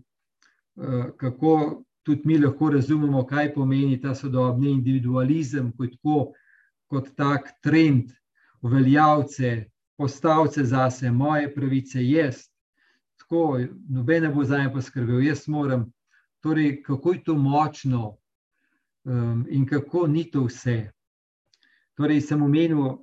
eh, 0.79 1.11
kako 1.17 1.83
tudi 2.05 2.21
mi 2.25 2.37
lahko 2.37 2.69
razumemo, 2.69 3.25
kaj 3.25 3.53
pomeni 3.53 3.99
ta 4.01 4.15
sodobni 4.15 4.71
individualizem 4.71 5.71
kot, 5.77 5.91
tako, 5.97 6.33
kot 6.87 7.09
tak 7.17 7.49
trend, 7.63 8.13
uveljavce, 8.61 9.65
postavce 9.97 10.63
zase, 10.63 11.11
moje 11.11 11.49
pravice, 11.53 12.03
jaz. 12.03 12.45
Tako, 13.25 13.59
noben 13.89 14.23
ne 14.23 14.29
bo 14.29 14.43
za 14.45 14.57
me 14.57 14.73
poskrbel, 14.73 15.23
jaz 15.25 15.47
moram. 15.47 15.87
Torej, 16.45 16.83
kako 16.83 17.13
je 17.13 17.23
to 17.23 17.33
močno 17.35 18.17
um, 19.03 19.45
in 19.49 19.65
kako 19.65 20.07
ni 20.07 20.27
to 20.31 20.43
vse. 20.45 20.91
Torej, 21.97 22.21
sem 22.21 22.43
omenil 22.43 22.99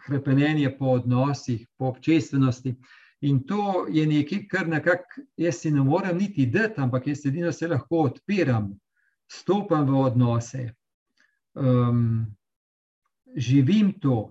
krepenje 0.00 0.72
po 0.78 0.96
odnosih, 0.96 1.66
po 1.76 1.92
občestvenosti. 1.92 2.74
In 3.20 3.42
to 3.44 3.84
je 3.92 4.06
nekaj, 4.06 4.46
kar 4.48 4.68
nekako 4.68 5.28
jaz 5.36 5.60
si 5.60 5.70
ne 5.70 5.84
morem 5.84 6.16
niti 6.16 6.46
dati, 6.46 6.80
ampak 6.80 7.06
jaz 7.06 7.26
edino 7.26 7.52
se 7.52 7.68
lahko 7.68 8.06
odpiram, 8.08 8.72
stopam 9.28 9.84
v 9.84 10.00
odnose, 10.00 10.70
um, 11.54 12.24
živim 13.36 13.92
to. 14.00 14.30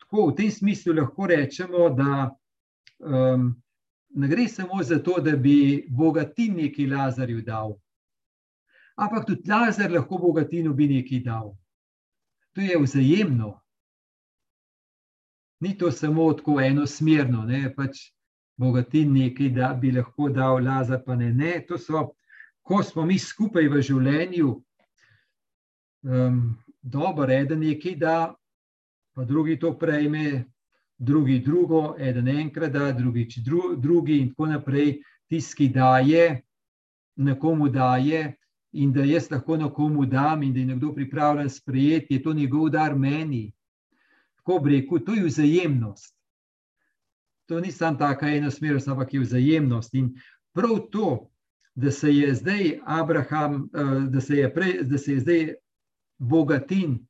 Tako 0.00 0.30
v 0.30 0.36
tem 0.36 0.50
smislu 0.50 0.96
lahko 0.96 1.26
rečemo, 1.26 1.90
da 1.92 2.30
um, 3.04 3.50
ne 4.10 4.28
gre 4.28 4.48
samo 4.48 4.82
za 4.82 4.98
to, 4.98 5.20
da 5.20 5.36
bi 5.36 5.86
bogatin 5.88 6.56
neki 6.56 6.86
Lazarju 6.86 7.42
dal, 7.42 7.74
ampak 8.96 9.26
tudi 9.26 9.50
Lazar 9.50 9.90
lahko 9.92 10.18
bogatinu 10.18 10.74
bi 10.74 10.88
neki 10.88 11.20
dal. 11.24 11.54
To 12.54 12.60
je 12.60 12.78
vzajemno 12.78 13.60
ni 15.60 15.78
to 15.78 15.92
samo 15.92 16.32
tako 16.32 16.60
enosmerno, 16.60 17.44
ne 17.44 17.74
pač 17.76 17.98
bogatin 18.56 19.12
nekaj, 19.12 19.48
da 19.48 19.74
bi 19.74 19.92
lahko 19.92 20.28
dal 20.28 20.64
Lazar, 20.64 21.02
pa 21.06 21.14
ne. 21.16 21.32
ne. 21.32 21.60
To 21.68 21.78
so, 21.78 22.08
ko 22.62 22.82
smo 22.82 23.04
mi 23.04 23.18
skupaj 23.18 23.68
v 23.68 23.82
življenju, 23.84 24.54
um, 26.04 26.40
dobro, 26.80 27.28
eden 27.32 27.60
nekaj 27.64 27.96
da, 28.00 28.16
pa 29.14 29.24
drugi 29.24 29.58
to 29.60 29.74
prejme, 29.78 30.44
drugi 31.00 31.38
drugo, 31.40 31.94
eden 31.98 32.28
enkrat 32.28 32.72
da, 32.72 32.90
drugič 32.92 33.38
dru, 33.44 33.76
drugi 33.76 34.18
in 34.20 34.28
tako 34.34 34.50
naprej. 34.52 34.98
Tisti, 35.30 35.56
ki 35.56 35.68
daje, 35.72 36.42
nekomu 37.16 37.68
daje. 37.72 38.36
In 38.72 38.92
da 38.92 39.02
jaz 39.02 39.30
lahko 39.30 39.56
nekomu 39.56 40.04
dam, 40.06 40.42
in 40.42 40.52
da 40.54 40.60
je 40.60 40.66
nekdo 40.66 40.92
pripravljen 40.94 41.48
sprejeti, 41.50 42.14
je 42.14 42.22
to 42.22 42.32
njegov 42.32 42.68
dar 42.70 42.94
meni 42.94 43.48
tako 44.50 44.68
rekel, 44.68 44.98
to 45.06 45.14
je 45.14 45.24
vzajemnost. 45.24 46.16
To 47.46 47.60
ni 47.60 47.72
samo 47.72 47.98
tako 47.98 48.26
enosmernost, 48.26 48.88
ampak 48.88 49.14
je 49.14 49.20
vzajemnost. 49.20 49.94
In 49.94 50.14
prav 50.52 50.78
to, 50.90 51.30
da 51.74 51.90
se 51.90 52.14
je 52.14 52.34
zdaj 52.34 52.78
Abraham, 52.84 53.70
eh, 53.74 54.10
da 54.10 54.20
se 54.20 54.36
je, 54.36 54.54
prej, 54.54 54.82
da 54.82 54.98
se 54.98 55.12
je 55.12 55.20
zdaj 55.20 55.54
bogatin 56.18 57.06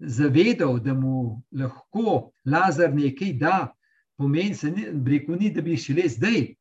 zavedal, 0.00 0.80
da 0.80 0.94
mu 0.94 1.42
lahko 1.52 2.30
Lazar 2.44 2.94
nekaj 2.94 3.32
da, 3.38 3.74
pomeni 4.16 4.54
se, 4.54 4.72
rekel, 5.06 5.36
ni, 5.40 5.50
da 5.52 5.62
bi 5.62 5.76
šele 5.76 6.08
zdaj 6.08 6.54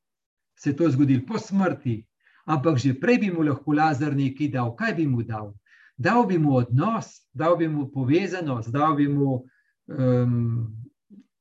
se 0.60 0.76
to 0.76 0.90
zgodil 0.92 1.26
po 1.28 1.40
smrti, 1.40 2.04
ampak 2.46 2.78
že 2.78 2.94
prej 3.00 3.18
bi 3.18 3.32
mu 3.32 3.44
lahko 3.48 3.74
Lazar 3.74 4.16
nekaj 4.16 4.52
dal. 4.52 4.76
Kaj 4.76 4.94
bi 4.96 5.08
mu 5.08 5.24
dal? 5.24 5.54
Dal 5.98 6.26
bi 6.28 6.38
mu 6.38 6.56
odnos, 6.60 7.28
dal 7.34 7.58
bi 7.58 7.68
mu 7.68 7.88
povezanost, 7.92 8.72
dal 8.72 8.96
bi 8.96 9.08
mu 9.08 9.44
um, 9.88 10.68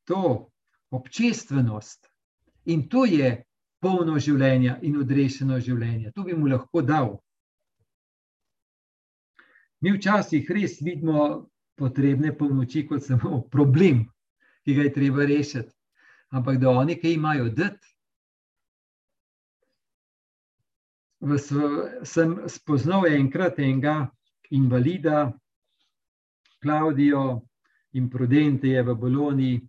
to 0.05 0.51
občestvenost 0.91 2.07
in 2.65 2.89
to 2.89 3.05
je 3.05 3.43
polno 3.81 4.19
življenja 4.19 4.79
in 4.83 4.99
odrešeno 4.99 5.61
življenje. 5.61 6.13
To 6.15 6.25
bi 6.27 6.35
mu 6.35 6.49
lahko 6.51 6.83
dal. 6.83 7.19
Mi 9.81 9.95
včasih 9.95 10.49
res 10.51 10.81
vidimo 10.83 11.47
potrebne 11.79 12.33
pomoči 12.37 12.85
kot 12.87 13.05
samo 13.07 13.43
problem, 13.51 14.05
ki 14.65 14.75
ga 14.75 14.87
je 14.89 14.93
treba 14.93 15.27
rešiti. 15.27 15.73
Ampak 16.35 16.59
da 16.61 16.71
oni, 16.71 16.99
ki 17.01 17.15
imajo 17.15 17.49
dati, 17.49 17.87
sem 22.05 22.37
spoznal 22.47 23.07
enkrat 23.07 23.59
enega 23.59 24.11
invalida, 24.51 25.33
Klaudijo, 26.63 27.49
in 27.93 28.11
Prudente 28.11 28.69
je 28.69 28.83
v 28.83 28.95
Bologni, 28.95 29.69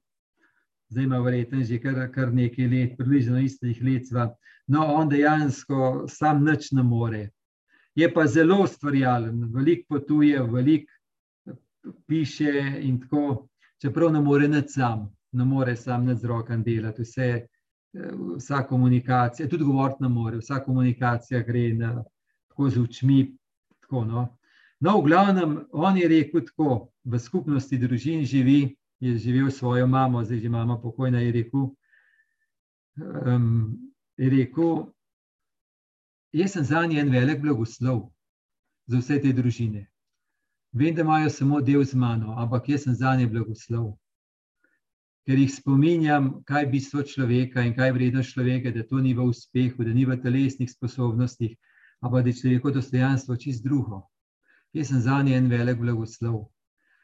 zdaj 0.89 1.04
ima 1.04 1.19
verjetno 1.19 1.63
že 1.63 1.80
kar, 1.82 2.12
kar 2.12 2.34
nekaj 2.34 2.67
let, 2.67 2.95
približno 2.98 3.39
istih 3.39 3.78
let. 3.84 4.08
Sva. 4.08 4.30
No, 4.67 4.86
on 4.86 5.10
dejansko 5.10 6.08
sam 6.10 6.43
nič 6.45 6.72
ne 6.72 6.84
more. 6.84 7.30
Je 7.95 8.10
pa 8.13 8.28
zelo 8.28 8.63
ustvarjalen, 8.63 9.50
veliko 9.54 9.95
potuje, 9.95 10.41
veliko 10.41 10.91
piše 12.07 12.79
in 12.81 13.01
tako, 13.01 13.47
čeprav 13.81 14.13
ne 14.13 14.21
more 14.21 14.47
nad 14.47 14.65
sam, 14.67 15.09
ne 15.31 15.45
more 15.45 15.75
sam 15.75 16.05
nad 16.05 16.19
zrokan 16.19 16.63
delati, 16.63 17.01
vse, 17.01 17.47
vsa 18.35 18.63
komunikacija, 18.63 19.49
tudi 19.49 19.63
govoriti 19.63 20.03
ne 20.03 20.09
more, 20.09 20.37
vsa 20.37 20.59
komunikacija 20.63 21.43
gre 21.43 21.73
na, 21.73 22.03
tako 22.47 22.69
z 22.69 22.77
učmi, 22.77 23.37
tako 23.79 24.05
no. 24.05 24.27
No, 24.79 25.01
v 25.01 25.07
glavnem, 25.07 25.65
on 25.71 25.97
je 25.97 26.07
rekel 26.07 26.45
tako, 26.45 26.91
v 27.03 27.19
skupnosti 27.19 27.77
družin 27.77 28.23
živi, 28.25 28.75
je 28.99 29.17
živel 29.17 29.51
svojo 29.51 29.87
mamo, 29.87 30.23
zdaj 30.23 30.39
že 30.39 30.49
mama 30.49 30.77
pokojna, 30.79 31.19
je 31.19 31.31
rekel, 31.31 31.67
um, 33.25 33.75
je 34.17 34.29
rekel, 34.29 34.85
jaz 36.31 36.51
sem 36.51 36.63
za 36.63 36.85
njen 36.85 37.11
velik 37.11 37.41
blagoslov, 37.41 38.09
za 38.87 38.99
vse 38.99 39.21
te 39.21 39.33
družine. 39.33 39.87
Vem, 40.71 40.95
da 40.95 41.01
imajo 41.01 41.29
samo 41.29 41.62
del 41.62 41.84
z 41.84 41.97
mano, 41.97 42.36
ampak 42.38 42.69
jaz 42.69 42.84
sem 42.84 42.93
za 42.95 43.15
nje 43.15 43.27
blagoslov. 43.27 43.95
Ker 45.25 45.38
jih 45.38 45.49
spominjam, 45.53 46.43
kaj 46.45 46.63
je 46.63 46.69
bistvo 46.69 47.03
človeka 47.03 47.62
in 47.65 47.73
kaj 47.75 47.89
je 47.89 47.93
vrednost 47.93 48.34
človeka, 48.34 48.71
da 48.71 48.84
to 48.84 49.01
ni 49.01 49.13
v 49.13 49.25
uspehu, 49.25 49.84
da 49.84 49.93
ni 49.93 50.05
v 50.05 50.17
telesnih 50.21 50.69
sposobnostih, 50.69 51.58
ampak 52.01 52.23
da 52.23 52.29
je 52.29 52.39
človekovo 52.41 52.73
dostojanstvo 52.77 53.38
čist 53.38 53.63
drugo 53.63 54.08
jaz 54.73 54.88
sem 54.88 55.01
za 55.01 55.21
nje 55.23 55.36
en 55.38 55.49
velik 55.49 55.77
blagoslov. 55.77 56.45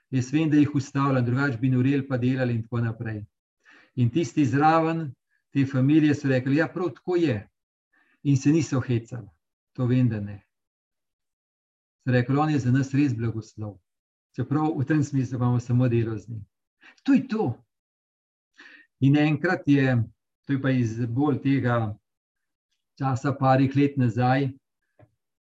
Jaz 0.10 0.34
vem, 0.34 0.49
da 0.49 0.58
jih 0.58 0.75
ustavljam, 0.75 1.25
drugače 1.25 1.58
bi 1.58 1.69
noreli, 1.69 2.08
pa 2.08 2.17
delali 2.17 2.54
in 2.54 2.62
tako 2.63 2.82
naprej. 2.82 3.25
In 3.95 4.10
tisti 4.10 4.45
zraven, 4.45 5.12
te 5.54 5.63
družine 5.63 6.13
so 6.13 6.28
rekli, 6.28 6.56
da 6.56 6.62
ja, 6.62 6.67
prav 6.67 6.91
tako 6.93 7.15
je. 7.15 7.47
In 8.23 8.38
se 8.38 8.49
niso 8.49 8.80
hecali, 8.80 9.28
to 9.73 9.86
vem, 9.86 10.10
da 10.10 10.19
ne. 10.19 10.44
So 12.06 12.12
rekli, 12.12 12.38
on 12.38 12.50
je 12.50 12.60
za 12.60 12.72
nas 12.72 12.94
res 12.94 13.15
blagoslov. 13.18 13.80
Čeprav 14.38 14.76
v 14.78 14.86
tem 14.86 15.04
smislu 15.04 15.39
imamo 15.39 15.60
samo 15.60 15.88
delo 15.89 16.18
z 16.18 16.30
njim. 16.30 16.46
To 17.04 17.13
je 17.13 17.28
to. 17.28 17.46
In 19.00 19.18
enkrat 19.18 19.68
je, 19.68 20.04
to 20.46 20.54
je 20.54 20.62
pa 20.62 20.70
iz 20.70 21.00
bolj 21.06 21.41
tega 21.41 21.96
časa, 23.00 23.34
parih 23.34 23.76
let 23.76 23.98
nazaj, 23.98 24.52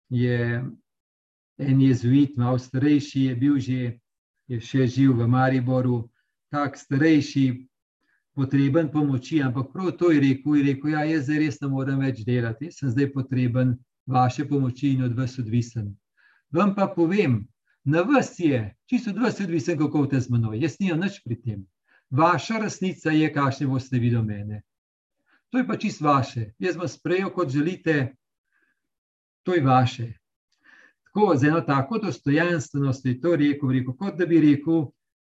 je 0.08 0.64
en 1.58 1.80
jezuit, 1.80 2.36
malo 2.36 2.58
starejši, 2.58 3.20
je 3.20 3.36
bil 3.36 3.58
že, 3.58 3.98
je 4.48 4.60
še 4.60 4.86
živ 4.86 5.12
v 5.20 5.28
Mariboru, 5.28 6.08
tak 6.50 6.76
starejši, 6.78 7.66
potreben 8.36 8.88
pomoči, 8.92 9.42
ampak 9.42 9.72
prav 9.72 9.92
to 9.98 10.10
je 10.10 10.20
rekel, 10.20 10.56
je 10.56 10.64
rekel, 10.72 10.90
ja, 10.90 11.04
jaz 11.04 11.28
zdaj 11.28 11.38
res 11.38 11.60
ne 11.60 11.68
morem 11.68 12.00
več 12.00 12.24
delati, 12.24 12.68
jaz 12.68 12.80
sem 12.80 12.90
zdaj 12.92 13.12
potreben 13.12 13.76
vaše 14.06 14.44
pomoči 14.48 14.92
in 14.96 15.04
od 15.04 15.16
vas 15.16 15.38
odvisen. 15.38 15.92
Vam 16.50 16.74
pa 16.74 16.86
povem, 16.86 17.46
na 17.84 18.02
vas 18.02 18.34
je, 18.38 18.76
čisto 18.86 19.10
od 19.10 19.18
vas 19.18 19.40
odvisen, 19.40 19.78
kako 19.78 20.06
te 20.06 20.20
z 20.20 20.30
menoj, 20.30 20.60
jaz 20.62 20.76
nimam 20.80 21.00
nič 21.00 21.20
pri 21.24 21.40
tem. 21.40 21.64
Vaša 22.10 22.58
resnica 22.62 23.10
je, 23.10 23.32
kakšne 23.32 23.66
boste 23.66 23.98
vi 23.98 24.10
do 24.10 24.22
mene. 24.22 24.62
To 25.50 25.58
je 25.58 25.66
pa 25.66 25.76
čisto 25.76 26.04
vaše. 26.04 26.52
Jaz 26.58 26.76
vam 26.76 26.88
sprejel, 26.88 27.30
kot 27.30 27.50
želite, 27.50 28.14
to 29.42 29.54
je 29.54 29.62
vaše 29.62 30.12
tako 31.16 31.36
z 31.36 31.44
eno 31.44 31.60
tako 31.60 31.98
dostojanstvenostjo 31.98 33.14
to 33.22 33.36
rekel, 33.36 33.70
rekel, 33.70 33.96
kot 33.96 34.14
da 34.14 34.26
bi 34.26 34.40
rekel, 34.40 34.84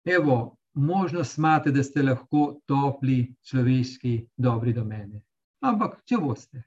evo, 0.05 0.57
možnost 0.74 1.38
imate, 1.38 1.70
da 1.70 1.83
ste 1.83 2.03
lahko 2.03 2.61
topli, 2.66 3.35
človeški, 3.42 4.27
dobri 4.37 4.72
do 4.72 4.85
mene. 4.85 5.20
Ampak, 5.61 6.00
če 6.09 6.16
boste. 6.16 6.62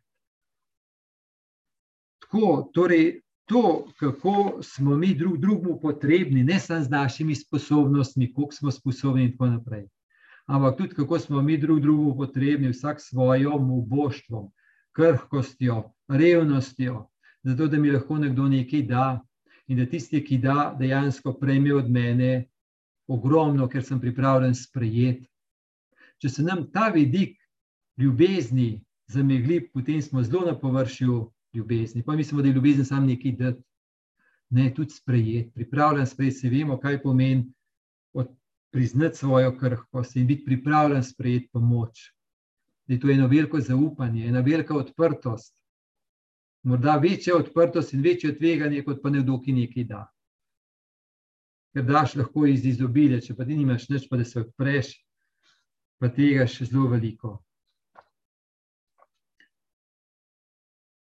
Tako, 2.22 2.70
torej, 2.74 3.22
to, 3.48 3.88
kako 4.00 4.60
smo 4.62 4.98
mi 4.98 5.14
drug 5.16 5.38
drugemu 5.38 5.80
potrebni, 5.82 6.44
ne 6.44 6.60
samo 6.60 6.84
z 6.84 6.90
našimi 6.90 7.36
sposobnostmi, 7.36 8.34
koliko 8.34 8.54
smo 8.54 8.72
sposobni 8.72 9.24
in 9.24 9.32
tako 9.32 9.46
naprej. 9.46 9.86
Ampak 10.46 10.78
tudi, 10.78 10.96
kako 10.96 11.20
smo 11.20 11.42
mi 11.42 11.58
drug 11.58 11.80
drugemu 11.80 12.18
potrebni, 12.18 12.70
vsak 12.70 13.02
s 13.02 13.10
svojim 13.10 13.68
moboštvom, 13.68 14.52
krhkostjo, 14.92 15.84
revnostjo, 16.08 17.08
zato 17.44 17.68
da 17.68 17.78
mi 17.78 17.92
lahko 17.92 18.18
nekdo 18.18 18.48
nekaj 18.48 18.82
da 18.82 19.22
in 19.68 19.78
da 19.78 19.86
tisti, 19.86 20.24
ki 20.24 20.38
da, 20.38 20.76
dejansko 20.80 21.34
prejme 21.40 21.74
od 21.74 21.90
mene 21.92 22.46
ogromno, 23.08 23.68
ker 23.68 23.84
sem 23.84 24.00
pripravljen 24.00 24.56
sprejeti. 24.56 25.28
Če 26.20 26.30
se 26.30 26.44
nam 26.44 26.66
ta 26.72 26.90
vidik 26.90 27.38
ljubezni 27.98 28.84
zamegli, 29.08 29.62
potem 29.74 30.02
smo 30.02 30.24
zelo 30.24 30.46
na 30.46 30.60
površju 30.60 31.32
ljubezni. 31.58 32.04
Pa 32.06 32.16
mislimo, 32.16 32.42
da 32.42 32.48
je 32.48 32.56
ljubezen 32.56 32.86
samo 32.86 33.08
nekaj 33.08 33.36
dati. 33.40 33.64
Ne, 34.50 34.70
tudi 34.74 34.96
sprejeti, 34.96 35.52
pripravljen 35.52 36.08
sprejeti, 36.08 36.38
se 36.38 36.50
vemo, 36.50 36.78
kaj 36.80 37.02
pomeni 37.04 37.50
priznati 38.72 39.18
svojo 39.18 39.58
krhkost 39.58 40.16
in 40.16 40.28
biti 40.28 40.46
pripravljen 40.46 41.04
sprejeti 41.04 41.50
pomoč. 41.54 42.14
Da 42.88 42.94
je 42.94 43.00
to 43.00 43.10
eno 43.10 43.28
veliko 43.28 43.60
zaupanje, 43.60 44.28
ena 44.28 44.40
velika 44.40 44.76
odprtost, 44.76 45.56
morda 46.64 46.96
večja 46.98 47.36
odprtost 47.36 47.94
in 47.94 48.02
večje 48.02 48.38
tveganje, 48.38 48.84
kot 48.84 49.02
pa 49.04 49.10
nekdo, 49.10 49.40
ki 49.42 49.54
nekaj 49.54 49.84
da. 49.84 50.06
Ker 51.74 51.84
daš 51.86 52.16
lahko 52.16 52.46
iz 52.46 52.66
izobilja, 52.66 53.20
če 53.22 53.36
pa 53.36 53.46
ti 53.46 53.56
nimaš 53.56 53.90
nič, 53.90 54.08
pa 54.10 54.18
da 54.18 54.26
se 54.26 54.40
odpreš, 54.40 54.94
pa 56.00 56.10
tega 56.10 56.48
še 56.48 56.70
zelo 56.70 56.88
veliko. 56.94 57.38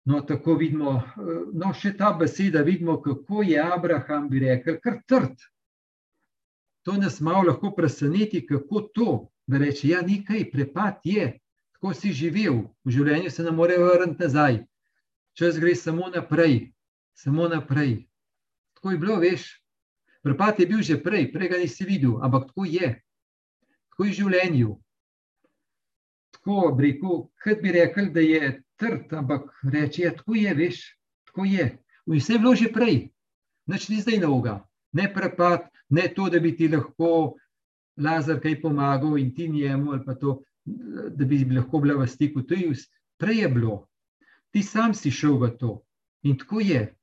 No, 0.05 0.21
tako 0.27 0.57
vidimo, 0.59 0.97
no, 1.55 1.71
še 1.79 1.93
ta 1.97 2.11
beseda, 2.19 2.65
vidimo, 2.67 2.97
kako 3.03 3.45
je 3.47 3.61
Abraham, 3.63 4.27
bi 4.31 4.43
rekel, 4.43 4.81
kar 4.83 4.99
trd. 5.07 5.45
To 6.83 6.97
nas 6.99 7.21
malo 7.23 7.47
lahko 7.53 7.71
preseneti, 7.77 8.43
kako 8.47 8.83
to, 8.95 9.13
da 9.47 9.63
reče, 9.63 9.93
ja, 9.93 10.03
nekaj, 10.03 10.49
prepad 10.51 11.07
je, 11.07 11.29
tako 11.77 11.95
si 11.95 12.11
živel, 12.11 12.65
v 12.83 12.97
življenju 12.99 13.31
se 13.31 13.47
ne 13.47 13.55
more 13.55 13.79
vrniti 13.79 14.25
nazaj 14.25 14.63
čas 15.33 15.59
gre 15.59 15.75
samo 15.75 16.09
naprej, 16.09 16.73
samo 17.15 17.49
naprej. 17.49 18.09
Tako 18.75 18.91
je 18.91 18.99
bilo, 18.99 19.17
veš. 19.17 19.63
Prepad 20.23 20.61
je 20.61 20.67
bil 20.67 20.83
že 20.83 21.03
prej, 21.03 21.33
prej 21.33 21.49
ga 21.49 21.59
nisi 21.59 21.85
videl, 21.85 22.19
ampak 22.23 22.47
tako 22.53 22.65
je. 22.65 23.03
Tako 23.91 24.05
je 24.05 24.11
v 24.11 24.15
življenju. 24.15 24.77
Tako 26.33 26.75
bi 26.77 26.87
rekel, 26.87 27.17
kot 27.43 27.63
bi 27.63 27.73
rekel, 27.73 28.13
da 28.13 28.21
je 28.21 28.63
trd, 28.83 29.15
ampak 29.15 29.47
reče, 29.63 30.03
ja, 30.03 30.13
tako 30.17 30.35
je, 30.35 30.55
veš, 30.59 30.83
tako 31.31 31.47
je. 31.47 31.69
Vse 32.11 32.35
je 32.35 32.39
bilo 32.43 32.55
že 32.59 32.73
prej, 32.75 32.97
nič 33.71 33.89
ni 33.89 34.01
zdaj 34.03 34.19
novega. 34.25 34.59
Ne 34.93 35.07
prepad, 35.15 35.71
ne 35.95 36.09
to, 36.15 36.27
da 36.29 36.41
bi 36.43 36.57
ti 36.57 36.69
lahko 36.69 37.39
Lazar 38.03 38.41
kaj 38.41 38.59
pomagal 38.63 39.19
in 39.21 39.35
ti 39.35 39.49
njemu, 39.49 39.93
ali 39.93 40.05
pa 40.05 40.15
to, 40.15 40.43
da 40.65 41.25
bi 41.25 41.45
lahko 41.45 41.81
bila 41.81 41.95
v 42.01 42.09
stiku. 42.09 42.43
To 42.43 42.55
je 42.55 42.75
prej 43.21 43.39
je 43.39 43.49
bilo, 43.49 43.87
ti 44.51 44.63
sam 44.63 44.95
si 44.95 45.11
šel 45.11 45.39
v 45.39 45.51
to. 45.59 45.83
In 46.23 46.39
tako 46.39 46.61
je. 46.61 46.95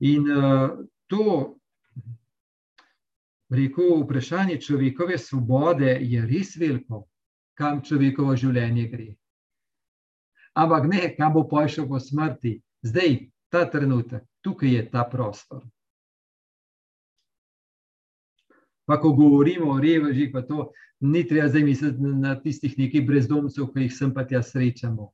In 0.00 0.24
uh, 0.30 0.80
to, 1.06 1.56
rekel, 3.50 4.02
vprašanje 4.04 4.60
človekove 4.60 5.18
svobode 5.18 5.98
je 6.00 6.26
res 6.26 6.56
veliko, 6.56 7.04
kam 7.54 7.82
človekovo 7.82 8.36
življenje 8.36 8.86
gre. 8.88 9.08
Ampak 10.54 10.86
ne, 10.90 11.14
kam 11.16 11.32
bo 11.34 11.44
pošel 11.48 11.86
po 11.88 12.00
smrti, 12.00 12.60
zdaj, 12.82 13.30
ta 13.50 13.64
trenutek, 13.70 14.24
tukaj 14.42 14.74
je 14.74 14.82
ta 14.90 15.04
prostor. 15.04 15.62
Pa, 18.86 18.98
ko 18.98 19.12
govorimo 19.14 19.70
o 19.70 19.80
revežih, 19.80 20.30
pa 20.32 20.42
to 20.42 20.72
ni 21.00 21.22
treba 21.26 21.48
zdaj 21.48 21.62
misliti 21.62 22.02
na 22.02 22.34
tistih 22.40 22.78
nekih 22.78 23.06
brezdomcev, 23.06 23.70
ki 23.70 23.86
jih 23.86 23.94
sem 23.94 24.14
pa 24.14 24.24
tja 24.26 24.42
srečamo. 24.42 25.12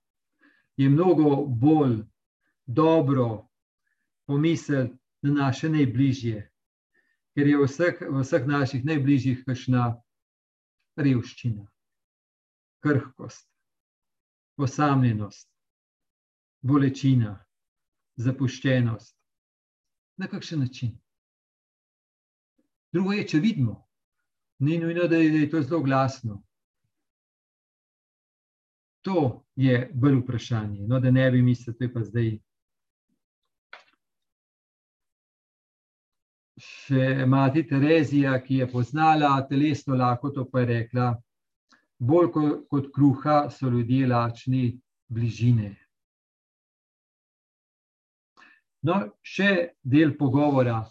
Je 0.77 0.88
mnogo 0.88 1.44
bolj 1.44 2.03
dobro 2.66 3.49
pomisliti 4.27 4.96
na 5.22 5.33
naše 5.33 5.68
najbližje, 5.68 6.40
ker 7.37 7.46
je 7.46 7.59
v 7.59 7.68
vseh, 7.68 8.01
v 8.01 8.22
vseh 8.22 8.47
naših 8.47 8.84
najbližjih 8.84 9.45
kašna 9.45 9.97
revščina, 10.97 11.66
krhkost, 12.80 13.45
osamljenost, 14.57 15.50
bolečina, 16.62 17.36
zapuščenost. 18.16 19.16
Na 20.16 20.28
kakšen 20.28 20.61
način? 20.61 20.96
Drugo 22.92 23.12
je, 23.12 23.26
če 23.28 23.38
vidimo, 23.44 23.76
ni 24.59 24.78
nujno, 24.78 25.04
da 25.09 25.16
je 25.20 25.50
to 25.50 25.61
zelo 25.62 25.82
glasno. 25.84 26.42
To 29.04 29.44
je 29.57 29.90
bolj 29.94 30.16
vprašanje. 30.22 30.86
No, 30.88 31.00
da 31.00 31.11
ne 31.11 31.30
bi 31.30 31.42
mislili, 31.42 31.76
da 31.78 31.84
je 31.84 31.92
pa 31.92 32.02
zdaj. 32.02 32.30
Še 36.57 37.26
mati 37.28 37.66
Terezija, 37.68 38.32
ki 38.42 38.62
je 38.62 38.70
poznala 38.72 39.36
telesno 39.48 39.94
lakoto, 39.94 40.46
pa 40.50 40.64
je 40.64 40.66
rekla: 40.72 41.11
Bolj 41.99 42.30
kot 42.70 42.90
kruha 42.94 43.47
so 43.51 43.70
ljudje 43.70 44.07
lačni 44.07 44.78
bližine. 45.09 45.74
No, 48.86 49.01
še 49.22 49.72
del 49.82 50.12
pogovora. 50.18 50.82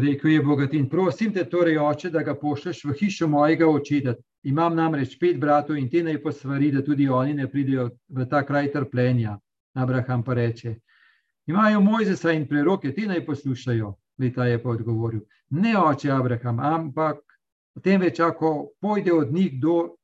Rekel 0.00 0.30
je 0.30 0.42
bogatin, 0.42 0.88
prosim 0.88 1.32
te 1.32 1.44
torej, 1.48 1.78
oče, 1.78 2.10
da 2.10 2.22
ga 2.22 2.34
pošlješ 2.38 2.84
v 2.84 2.96
hišo 2.98 3.28
mojega 3.28 3.68
očeta. 3.68 4.14
Imam 4.42 4.76
namreč 4.76 5.16
pet 5.20 5.38
bratov 5.40 5.76
in 5.76 5.88
te 5.92 6.02
naj 6.02 6.20
posvari, 6.22 6.70
da 6.72 6.82
tudi 6.84 7.08
oni 7.08 7.34
ne 7.34 7.48
pridejo 7.50 7.90
v 8.08 8.26
ta 8.28 8.42
kraj 8.46 8.70
trpljenja. 8.72 9.36
Abraham 9.74 10.22
pa 10.24 10.34
reče, 10.34 10.74
imajo 11.46 11.80
Mojzesa 11.80 12.32
in 12.32 12.46
preroke, 12.48 12.94
ti 12.94 13.06
naj 13.06 13.24
poslušajo. 13.26 13.92
Leta 14.20 14.44
je 14.44 14.62
pa 14.62 14.70
odgovoril, 14.70 15.20
ne 15.50 15.76
oče 15.78 16.10
Abraham, 16.12 16.60
ampak 16.60 17.20
temveč, 17.82 18.20
ako 18.20 18.70
pojde 18.80 19.12
od 19.12 19.32
njih 19.32 19.60
do, 19.60 19.96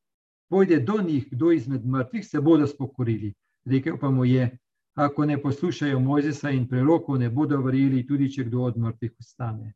pojde 0.48 0.80
do 0.80 1.02
njih 1.02 1.28
kdo 1.30 1.52
izmed 1.52 1.86
mrtvih, 1.86 2.26
se 2.26 2.40
bodo 2.40 2.66
spokorili. 2.66 3.34
Rekel 3.64 3.98
pa 3.98 4.10
mu 4.10 4.24
je, 4.24 4.58
ako 4.94 5.26
ne 5.26 5.42
poslušajo 5.42 6.00
Mojzesa 6.00 6.50
in 6.50 6.68
prerokov, 6.68 7.18
ne 7.18 7.30
bodo 7.30 7.58
verjeli, 7.60 8.06
tudi 8.06 8.30
če 8.32 8.44
kdo 8.44 8.62
od 8.62 8.78
mrtvih 8.78 9.12
ostane. 9.20 9.74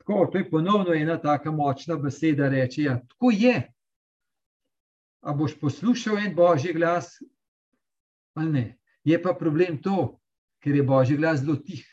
Tako, 0.00 0.26
to 0.32 0.38
je 0.38 0.50
ponovno 0.50 0.94
ena 0.94 1.16
tako 1.20 1.52
močna 1.52 1.96
beseda, 1.96 2.48
reči, 2.48 2.82
ja, 2.82 2.98
tako 3.08 3.30
je. 3.30 3.72
A 5.20 5.32
boš 5.32 5.54
poslušal 5.60 6.18
en 6.18 6.34
božji 6.34 6.72
glas, 6.72 7.22
ali 8.34 8.52
ne? 8.52 8.66
Je 9.04 9.22
pa 9.22 9.32
problem 9.34 9.78
to, 9.82 10.18
ker 10.60 10.76
je 10.76 10.82
božji 10.82 11.16
glas 11.16 11.40
zelo 11.40 11.56
tih. 11.56 11.86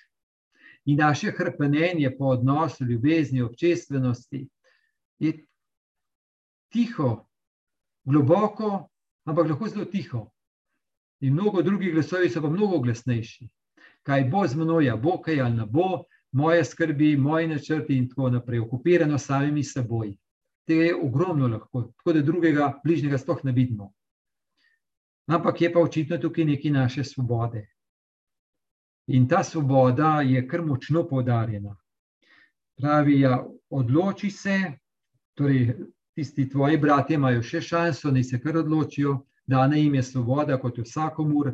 In 0.85 0.97
naše 0.97 1.31
hrpenenje 1.31 2.11
po 2.17 2.31
odnosu, 2.35 2.85
ljubezni, 2.85 3.41
občestvenosti 3.41 4.47
je 5.19 5.33
tiho, 6.71 7.27
globoko, 8.05 8.89
ampak 9.25 9.49
lahko 9.49 9.67
zelo 9.67 9.85
tiho. 9.85 10.27
In 11.21 11.33
mnogo 11.33 11.61
drugih 11.61 11.93
glasov 11.93 12.27
so 12.29 12.41
pa 12.41 12.49
mnogo 12.49 12.79
glasnejši. 12.79 13.49
Kaj 14.03 14.29
bo 14.31 14.45
z 14.47 14.55
menoj, 14.55 14.85
ja, 14.85 14.95
bo 14.95 15.17
kaj 15.21 15.41
ali 15.41 15.55
ne 15.55 15.65
bo, 15.65 16.05
moje 16.31 16.65
skrbi, 16.65 17.17
moje 17.17 17.47
načrti 17.47 17.97
in 17.97 18.09
tako 18.09 18.29
naprej, 18.29 18.59
okupirano 18.59 19.17
samimi 19.17 19.63
seboj. 19.63 20.13
Tega 20.67 20.83
je 20.83 20.95
ogromno 20.95 21.47
lahko, 21.47 21.81
tako 21.97 22.13
da 22.13 22.21
drugega, 22.21 22.73
bližnjega 22.83 23.17
sploh 23.17 23.43
ne 23.43 23.51
vidimo. 23.51 23.93
Ampak 25.27 25.61
je 25.61 25.73
pa 25.73 25.79
očitno 25.79 26.17
tukaj 26.17 26.45
nekaj 26.45 26.71
naše 26.71 27.03
svobode. 27.03 27.67
In 29.07 29.27
ta 29.27 29.43
svoboda 29.43 30.21
je 30.21 30.47
kar 30.47 30.61
močno 30.61 31.07
poudarjena. 31.07 31.75
Pravi, 32.77 33.19
ja, 33.19 33.45
odloči 33.69 34.29
se, 34.31 34.59
torej 35.37 35.75
tisti 36.17 36.49
tvoji 36.49 36.77
bratje 36.81 37.15
imajo 37.15 37.43
še 37.45 37.61
šanso, 37.61 38.11
naj 38.11 38.23
se 38.23 38.39
kar 38.41 38.57
odločijo, 38.57 39.19
dana 39.45 39.77
jim 39.77 39.95
je 39.95 40.03
svoboda, 40.03 40.57
kot 40.57 40.79
vsakomur, 40.81 41.51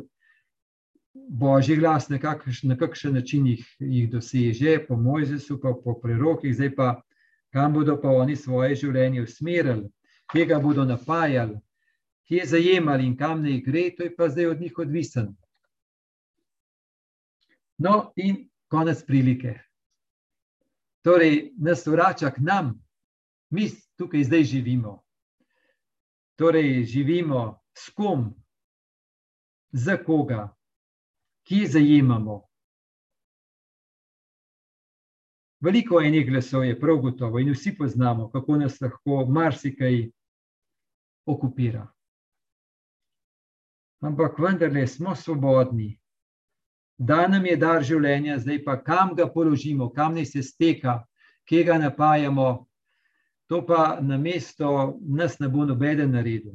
božji 1.14 1.76
glas 1.76 2.08
na 2.08 2.18
kakšen 2.18 3.14
način 3.14 3.46
jih, 3.46 3.66
jih 3.78 4.08
doseže, 4.10 4.78
po 4.88 4.96
Mojzesu, 4.96 5.60
pa 5.60 5.74
po 5.84 5.98
prerokih, 6.00 6.54
zdaj 6.54 6.74
pa 6.76 6.88
kam 7.52 7.72
bodo 7.72 7.94
pa 8.00 8.10
oni 8.10 8.36
svoje 8.36 8.74
življenje 8.74 9.22
usmerili, 9.22 9.86
kje 10.32 10.46
ga 10.50 10.58
bodo 10.58 10.84
napajali, 10.84 11.60
kje 12.26 12.46
zajemali 12.50 13.06
in 13.06 13.16
kam 13.16 13.44
ne 13.44 13.60
gre, 13.62 13.90
to 13.94 14.08
je 14.08 14.14
pa 14.16 14.28
zdaj 14.28 14.46
od 14.46 14.60
njih 14.60 14.78
odvisen. 14.78 15.28
No, 17.78 18.12
in 18.16 18.48
konec 18.68 19.04
prilike. 19.06 19.54
Torej, 21.04 21.52
nas 21.58 21.86
vrača 21.86 22.32
k 22.32 22.42
nam, 22.42 22.72
mi 23.54 23.70
tukaj 23.96 24.24
zdaj 24.24 24.44
živimo. 24.44 25.02
Torej, 26.36 26.84
živimo 26.84 27.60
s 27.78 27.90
kom, 27.94 28.34
za 29.72 29.96
koga, 29.96 30.48
ki 31.46 31.66
zajemamo. 31.66 32.42
Veliko 35.60 36.00
enih 36.00 36.26
glasov 36.26 36.64
je 36.64 36.80
prav 36.80 36.98
gotovo 36.98 37.38
in 37.38 37.52
vsi 37.54 37.76
poznamo, 37.78 38.28
kako 38.30 38.56
nas 38.56 38.80
lahko 38.80 39.24
marsikaj 39.26 40.10
okupira. 41.26 41.86
Ampak 44.02 44.38
vendarle 44.38 44.86
smo 44.86 45.14
svobodni, 45.16 45.94
da 46.98 47.28
nam 47.28 47.46
je 47.46 47.56
dar 47.56 47.82
življenja, 47.82 48.38
zdaj 48.38 48.64
pa 48.64 48.76
kam 48.82 49.14
ga 49.16 49.30
položimo, 49.32 49.88
kam 49.94 50.14
ne 50.14 50.24
se 50.26 50.42
steka, 50.42 51.04
kje 51.48 51.64
ga 51.64 51.78
napajamo, 51.78 52.66
to 53.46 53.66
pa 53.66 53.98
na 54.00 54.18
mesto 54.18 54.98
nas 55.00 55.38
ne 55.38 55.48
bo 55.48 55.64
nobeden 55.64 56.10
naredil. 56.10 56.52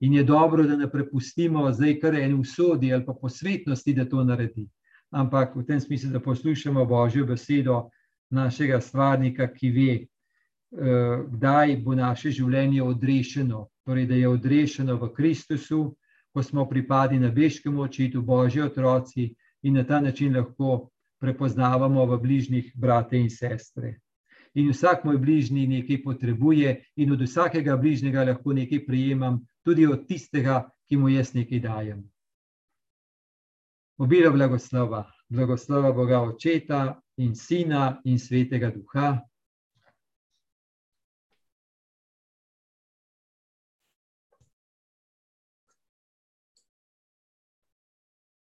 In 0.00 0.12
je 0.14 0.24
dobro, 0.24 0.62
da 0.62 0.76
ne 0.76 0.90
prepustimo 0.90 1.72
zdaj 1.72 2.00
kar 2.00 2.14
eni 2.14 2.34
usodi 2.34 2.92
ali 2.94 3.04
pa 3.06 3.12
posvetnosti, 3.12 3.94
da 3.94 4.04
to 4.08 4.24
naredi. 4.24 4.68
Ampak 5.10 5.56
v 5.56 5.64
tem 5.66 5.80
smislu, 5.80 6.10
da 6.10 6.20
poslušamo 6.20 6.84
Božjo 6.84 7.26
besedo 7.26 7.88
našega 8.30 8.80
stvarnika, 8.80 9.48
ki 9.48 9.70
ve, 9.70 9.92
eh, 9.94 11.24
kdaj 11.28 11.76
bo 11.76 11.94
naše 11.94 12.30
življenje 12.30 12.82
odrešeno. 12.82 13.66
Torej, 13.84 14.06
da 14.06 14.14
je 14.14 14.28
odrešeno 14.28 14.96
v 14.96 15.12
Kristusu, 15.14 15.96
ko 16.32 16.42
smo 16.42 16.68
pripadi 16.68 17.18
na 17.18 17.30
beškem 17.30 17.78
očitu, 17.78 18.22
Božji 18.22 18.62
otroci 18.62 19.34
in 19.62 19.74
na 19.74 19.84
ta 19.84 20.00
način 20.00 20.36
lahko 20.36 20.90
prepoznavamo 21.20 22.06
v 22.06 22.18
bližnjih 22.20 22.72
brate 22.76 23.18
in 23.18 23.30
sestre. 23.30 23.98
In 24.58 24.72
vsak 24.74 25.04
moj 25.06 25.20
bližnji 25.22 25.66
nekaj 25.70 26.00
potrebuje, 26.02 26.74
in 26.98 27.12
od 27.14 27.20
vsakega 27.22 27.76
bližnjega 27.78 28.24
lahko 28.32 28.52
nekaj 28.56 28.84
prijemam, 28.86 29.38
tudi 29.62 29.86
od 29.86 30.06
tistega, 30.08 30.64
ki 30.88 30.96
mu 30.98 31.12
jaz 31.12 31.34
nekaj 31.36 31.60
dajem. 31.62 32.00
Obilo 33.98 34.32
blagoslova, 34.34 35.04
blagoslova 35.28 35.92
Boga 35.92 36.22
Očeta 36.22 37.00
in 37.18 37.34
Sina 37.34 38.00
in 38.04 38.18
Svetega 38.18 38.70
Duha. 38.74 39.18